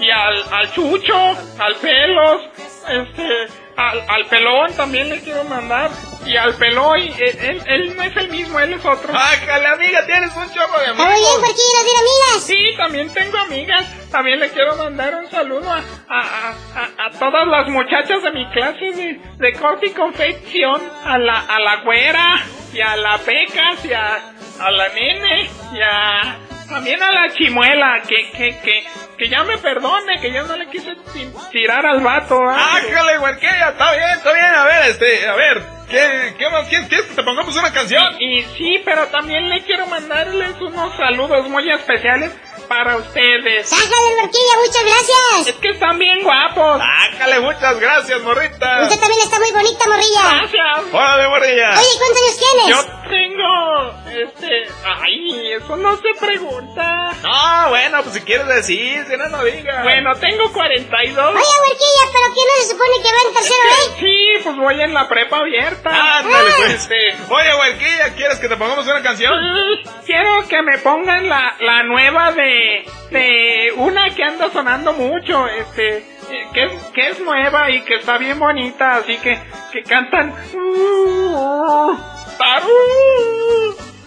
[0.00, 1.16] y al, al Chucho,
[1.58, 2.42] al Pelos,
[2.88, 3.46] este,
[3.76, 5.90] al, al Pelón también le quiero mandar.
[6.24, 9.12] Y al Peloy, él, él, él no es el mismo, él es otro.
[9.12, 12.44] Ájale, amiga, tienes un chorro de Está muy bien, porque no tiene amigas.
[12.44, 14.08] Sí, también tengo amigas.
[14.12, 18.30] También le quiero mandar un saludo a, a, a, a- a todas las muchachas de
[18.30, 20.80] mi clase de, de corte y confección.
[21.04, 22.36] A la, a la güera,
[22.72, 24.14] y a la pecas, y a,
[24.60, 26.36] a la nene, y a...
[26.68, 28.84] También a la chimuela, que, que, que,
[29.22, 32.40] que ya me perdone, que yo no le quise ti- tirar al vato.
[32.44, 32.56] ¿ah?
[32.76, 34.46] Ájale, huerquilla, está bien, está bien.
[34.46, 36.88] A ver, este, a ver, ¿qué, qué más quieres?
[36.88, 38.02] ¿Quieres que te pongamos una canción?
[38.20, 42.32] Y sí, pero también le quiero mandarles unos saludos muy especiales
[42.72, 43.68] para ustedes.
[43.68, 45.46] Sácale, Marquilla, muchas gracias.
[45.48, 46.80] Es que están bien guapos.
[46.80, 48.82] Ájale, muchas gracias, morrita.
[48.84, 50.38] Usted también está muy bonita, morrilla.
[50.38, 50.94] Gracias.
[50.94, 51.70] Órale, morrilla.
[51.70, 52.68] Oye, ¿cuántos años tienes?
[52.68, 53.90] Yo tengo,
[54.24, 54.68] este,
[55.02, 57.10] ay, eso no se pregunta.
[57.22, 59.82] No, bueno, pues si quieres decir, si no, no digas.
[59.84, 61.26] Bueno, tengo 42.
[61.26, 64.00] Oye, Huerquilla, ¿pero qué no se supone que va en tercero B?
[64.00, 65.90] Sí, pues voy en la prepa abierta.
[66.18, 66.56] Ándale, Ah.
[66.56, 66.88] pues.
[67.28, 69.32] Oye, huerquilla, ¿quieres que te pongamos una canción?
[69.34, 72.61] Sí, Quiero que me pongan la, la nueva de,
[73.10, 76.04] de una que anda sonando mucho, este, eh,
[76.52, 79.38] que es, que es nueva y que está bien bonita, así que,
[79.72, 81.96] que cantan uh,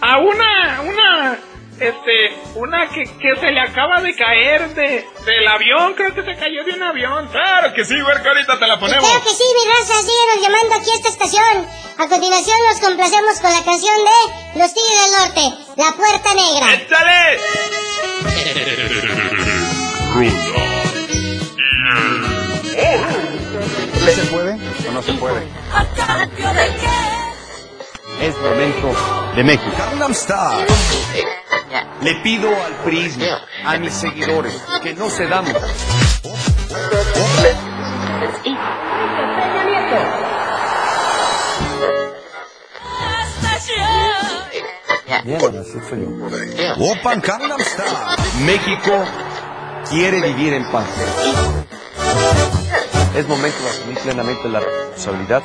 [0.00, 1.38] a una, una,
[1.80, 6.34] este, una que, que se le acaba de caer de, del avión, creo que se
[6.34, 7.28] cayó de un avión.
[7.28, 9.06] Claro que sí, huerca, ahorita te la ponemos.
[9.06, 11.66] Claro que sí, mi raza, síguenos llamando aquí a esta estación.
[11.98, 15.42] A continuación nos complacemos con la canción de Los Tigres del Norte,
[15.76, 16.74] La Puerta Negra.
[16.74, 17.40] ¡Échale!
[24.14, 24.56] ¿Se puede
[24.88, 25.42] o no se puede?
[28.20, 28.94] Es momento
[29.34, 29.72] de México.
[29.76, 30.66] Gangnam Style.
[32.00, 35.52] Le pido al Prisma, a mis seguidores, que no cedamos.
[45.24, 46.92] Bien, así soy yo.
[46.92, 48.44] Open Gangnam Style.
[48.44, 49.04] México
[49.90, 50.86] quiere vivir en paz.
[53.14, 55.42] Es momento de asumir plenamente la responsabilidad.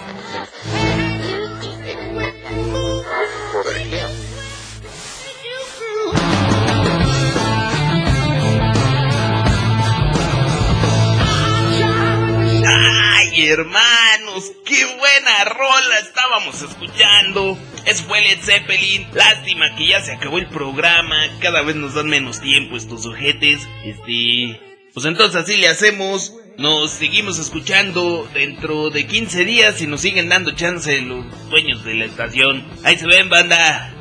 [12.74, 17.58] Ay, hermanos, qué buena rola estábamos escuchando.
[17.86, 19.08] Es fue Led Zeppelin.
[19.14, 21.18] Lástima que ya se acabó el programa.
[21.42, 23.68] Cada vez nos dan menos tiempo estos ojetes.
[23.84, 24.60] Este.
[24.94, 26.34] Pues entonces así le hacemos.
[26.58, 31.96] Nos seguimos escuchando dentro de 15 días y nos siguen dando chance los dueños de
[31.96, 32.66] la estación.
[32.84, 33.94] Ahí se ven, banda.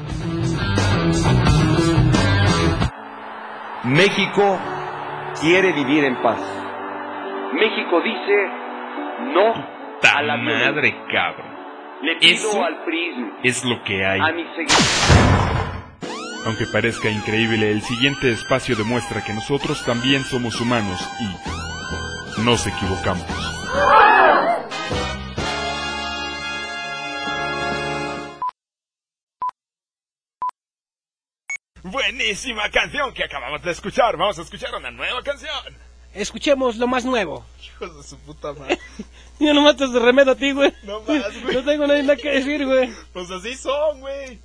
[3.85, 4.61] México
[5.41, 6.41] quiere vivir en paz.
[7.53, 8.60] México dice
[9.21, 9.55] no
[10.03, 11.51] a la madre, cabrón.
[12.03, 14.21] Le pido Eso al prisma, es lo que hay.
[14.21, 14.47] a mis.
[16.47, 23.27] Aunque parezca increíble, el siguiente espacio demuestra que nosotros también somos humanos y nos equivocamos.
[31.83, 34.17] Buenísima canción que acabamos de escuchar.
[34.17, 35.80] Vamos a escuchar una nueva canción.
[36.15, 37.45] Escuchemos lo más nuevo.
[37.65, 38.79] Hijos de su puta madre.
[39.39, 40.73] Ya no matas de remedio a ti, güey.
[40.83, 41.55] No más, güey.
[41.55, 42.93] No tengo nada que decir, güey.
[43.13, 44.39] Pues así son, güey.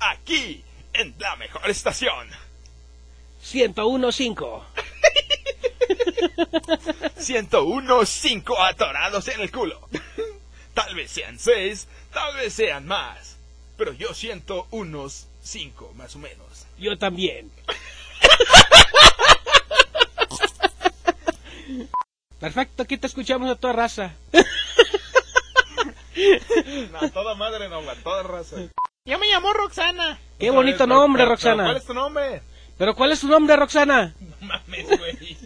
[0.00, 2.28] Aquí, en la mejor estación.
[3.44, 4.62] 101.5.
[7.18, 9.88] 101.5 atorados en el culo.
[10.74, 13.36] Tal vez sean 6, tal vez sean más.
[13.76, 16.66] Pero yo siento unos 5 más o menos.
[16.78, 17.50] Yo también.
[22.40, 24.12] Perfecto, aquí te escuchamos a toda raza.
[26.92, 28.56] No, toda madre no, a toda raza.
[29.04, 30.18] Yo me llamo Roxana.
[30.38, 31.64] Qué bonito nombre, Pero, Roxana.
[31.64, 32.42] ¿Cuál es tu nombre?
[32.78, 34.14] ¿Pero cuál es tu nombre, Roxana?
[34.20, 35.36] No mames, güey.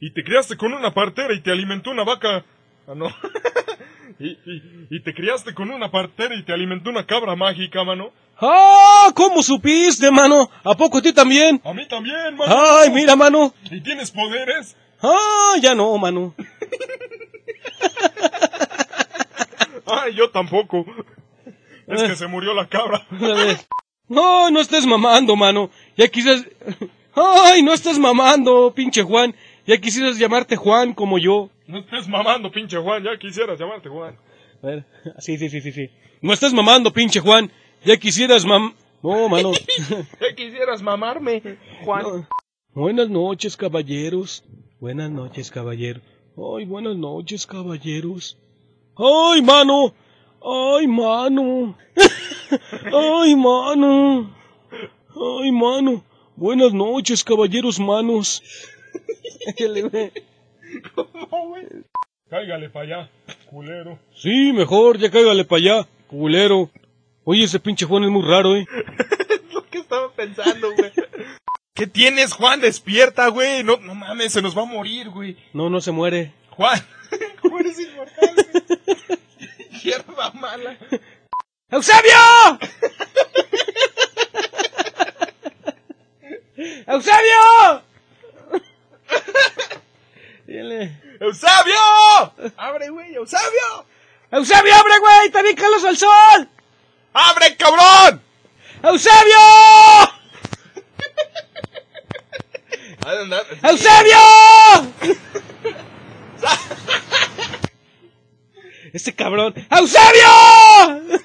[0.00, 2.44] Y te criaste con una partera y te alimentó una vaca.
[2.88, 3.08] Ah, no.
[4.20, 8.12] y, y- y te criaste con una partera y te alimentó una cabra mágica, mano.
[8.40, 9.10] ¡Ah!
[9.14, 10.48] ¿Cómo supiste, mano?
[10.64, 11.60] ¿A poco a ti también?
[11.64, 12.56] A mí también, mano.
[12.80, 13.52] ¡Ay, mira, mano!
[13.70, 14.76] ¿Y tienes poderes?
[15.02, 15.54] ¡Ah!
[15.60, 16.34] Ya no, mano.
[19.86, 20.84] Ay, yo tampoco.
[21.86, 23.06] Es que se murió la cabra.
[24.08, 25.70] No, no estés mamando, mano.
[25.96, 26.44] Ya quisieras...
[27.14, 29.34] ¡Ay, no estés mamando, pinche Juan!
[29.66, 31.50] Ya quisieras llamarte Juan como yo.
[31.66, 33.02] No estés mamando, pinche Juan.
[33.04, 34.16] Ya quisieras llamarte Juan.
[34.62, 34.84] A ver,
[35.18, 35.90] sí, sí, sí, sí, sí.
[36.22, 37.50] No estés mamando, pinche Juan.
[37.84, 38.74] Ya quisieras mam...
[39.02, 39.52] No, mano.
[40.20, 41.42] Ya quisieras mamarme,
[41.84, 42.26] Juan.
[42.74, 44.44] Buenas noches, caballeros.
[44.80, 46.00] Buenas noches, caballero.
[46.38, 48.38] Ay, buenas noches, caballeros.
[48.96, 49.92] Ay, mano.
[50.42, 51.76] Ay, mano.
[52.90, 54.30] Ay, mano.
[55.14, 56.02] Ay, mano.
[56.34, 58.42] Buenas noches, caballeros manos.
[62.30, 63.10] Cáigale para allá,
[63.50, 63.98] culero.
[64.14, 66.70] Sí, mejor, ya cáigale para allá, culero.
[67.24, 68.66] Oye, ese pinche Juan es muy raro, eh.
[69.52, 70.90] lo que estaba pensando, güey.
[71.80, 72.60] ¿Qué tienes, Juan?
[72.60, 73.64] Despierta, güey.
[73.64, 75.38] No, no mames, se nos va a morir, güey.
[75.54, 76.34] No, no se muere.
[76.50, 76.78] Juan.
[77.40, 79.18] Juan es inmortal, güey.
[79.82, 80.76] Hierba mala.
[81.70, 82.58] ¡Eusebio!
[86.86, 87.82] ¡Eusebio!
[90.46, 91.00] Dile.
[91.18, 92.34] ¡Eusebio!
[92.58, 93.14] ¡Abre, güey!
[93.14, 93.86] ¡Eusebio!
[94.30, 95.30] ¡Eusebio, abre, güey!
[95.30, 96.46] ¡También calos al sol!
[97.14, 98.20] ¡Abre, cabrón!
[98.82, 100.09] ¡Eusebio!
[103.62, 104.18] ¡Eusebio!
[108.92, 109.54] Este cabrón.
[109.70, 111.20] ¡Eusebio!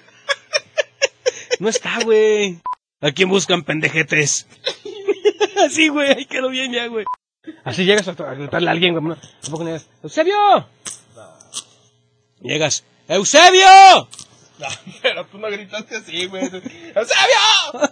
[1.60, 2.60] No está, güey.
[3.02, 4.48] ¿A quién buscan pendejetes?
[5.66, 7.06] Así, güey, ahí quedó bien ya, güey.
[7.64, 9.18] Así llegas a a gritarle a alguien, güey.
[9.42, 9.88] Tampoco llegas.
[10.04, 10.68] ¡Eusebio!
[12.42, 12.84] Llegas.
[13.08, 14.08] ¡Eusebio!
[14.60, 14.68] No,
[15.02, 16.44] pero tú no gritaste así, güey.
[16.96, 17.92] ¡Eusebio!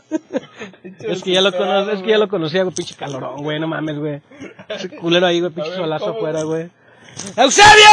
[1.00, 3.68] Es que ya lo conocí, es que ya lo conocía, güey, pinche calorón, güey, no
[3.68, 4.22] mames, güey.
[4.70, 6.70] Ese culero ahí, güey, pinche solazo afuera, güey.
[7.36, 7.90] ¡Eusebio!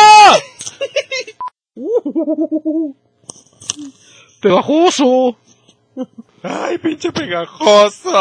[4.40, 5.36] ¡Pegajoso!
[6.42, 8.12] ¡Ay, pinche pegajoso!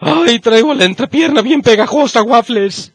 [0.00, 2.92] ¡Ay, traigo la entrepierna bien pegajosa, waffles!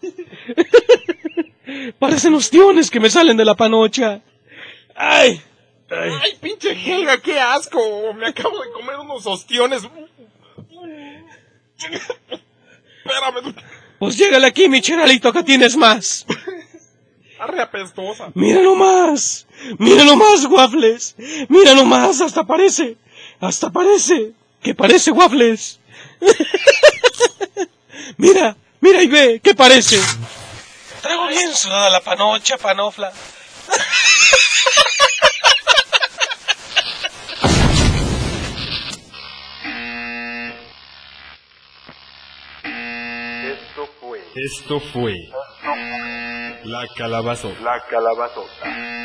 [1.99, 4.21] Parecen ostiones que me salen de la panocha.
[4.95, 5.41] ¡Ay!
[5.91, 6.11] ¡Ay!
[6.23, 8.13] ¡Ay, pinche Helga, qué asco!
[8.13, 9.83] Me acabo de comer unos ostiones.
[13.03, 13.55] Espérame,
[13.99, 16.25] Pues llégale aquí, mi cheralito, que tienes más.
[17.39, 18.29] arre apestosa.
[18.35, 19.47] ¡Mira nomás!
[19.79, 21.15] ¡Mira nomás, waffles!
[21.49, 22.21] ¡Mira nomás!
[22.21, 22.97] ¡Hasta parece!
[23.39, 24.31] ¡Hasta parece!
[24.61, 25.79] ¡Que parece waffles!
[28.17, 28.55] ¡Mira!
[28.79, 29.41] ¡Mira y ve!
[29.43, 29.99] ¿Qué parece?
[31.01, 33.11] Traigo bien sudada la panocha, panofla.
[44.35, 45.13] Esto fue
[46.63, 47.59] La Calabazota.
[47.61, 49.00] La.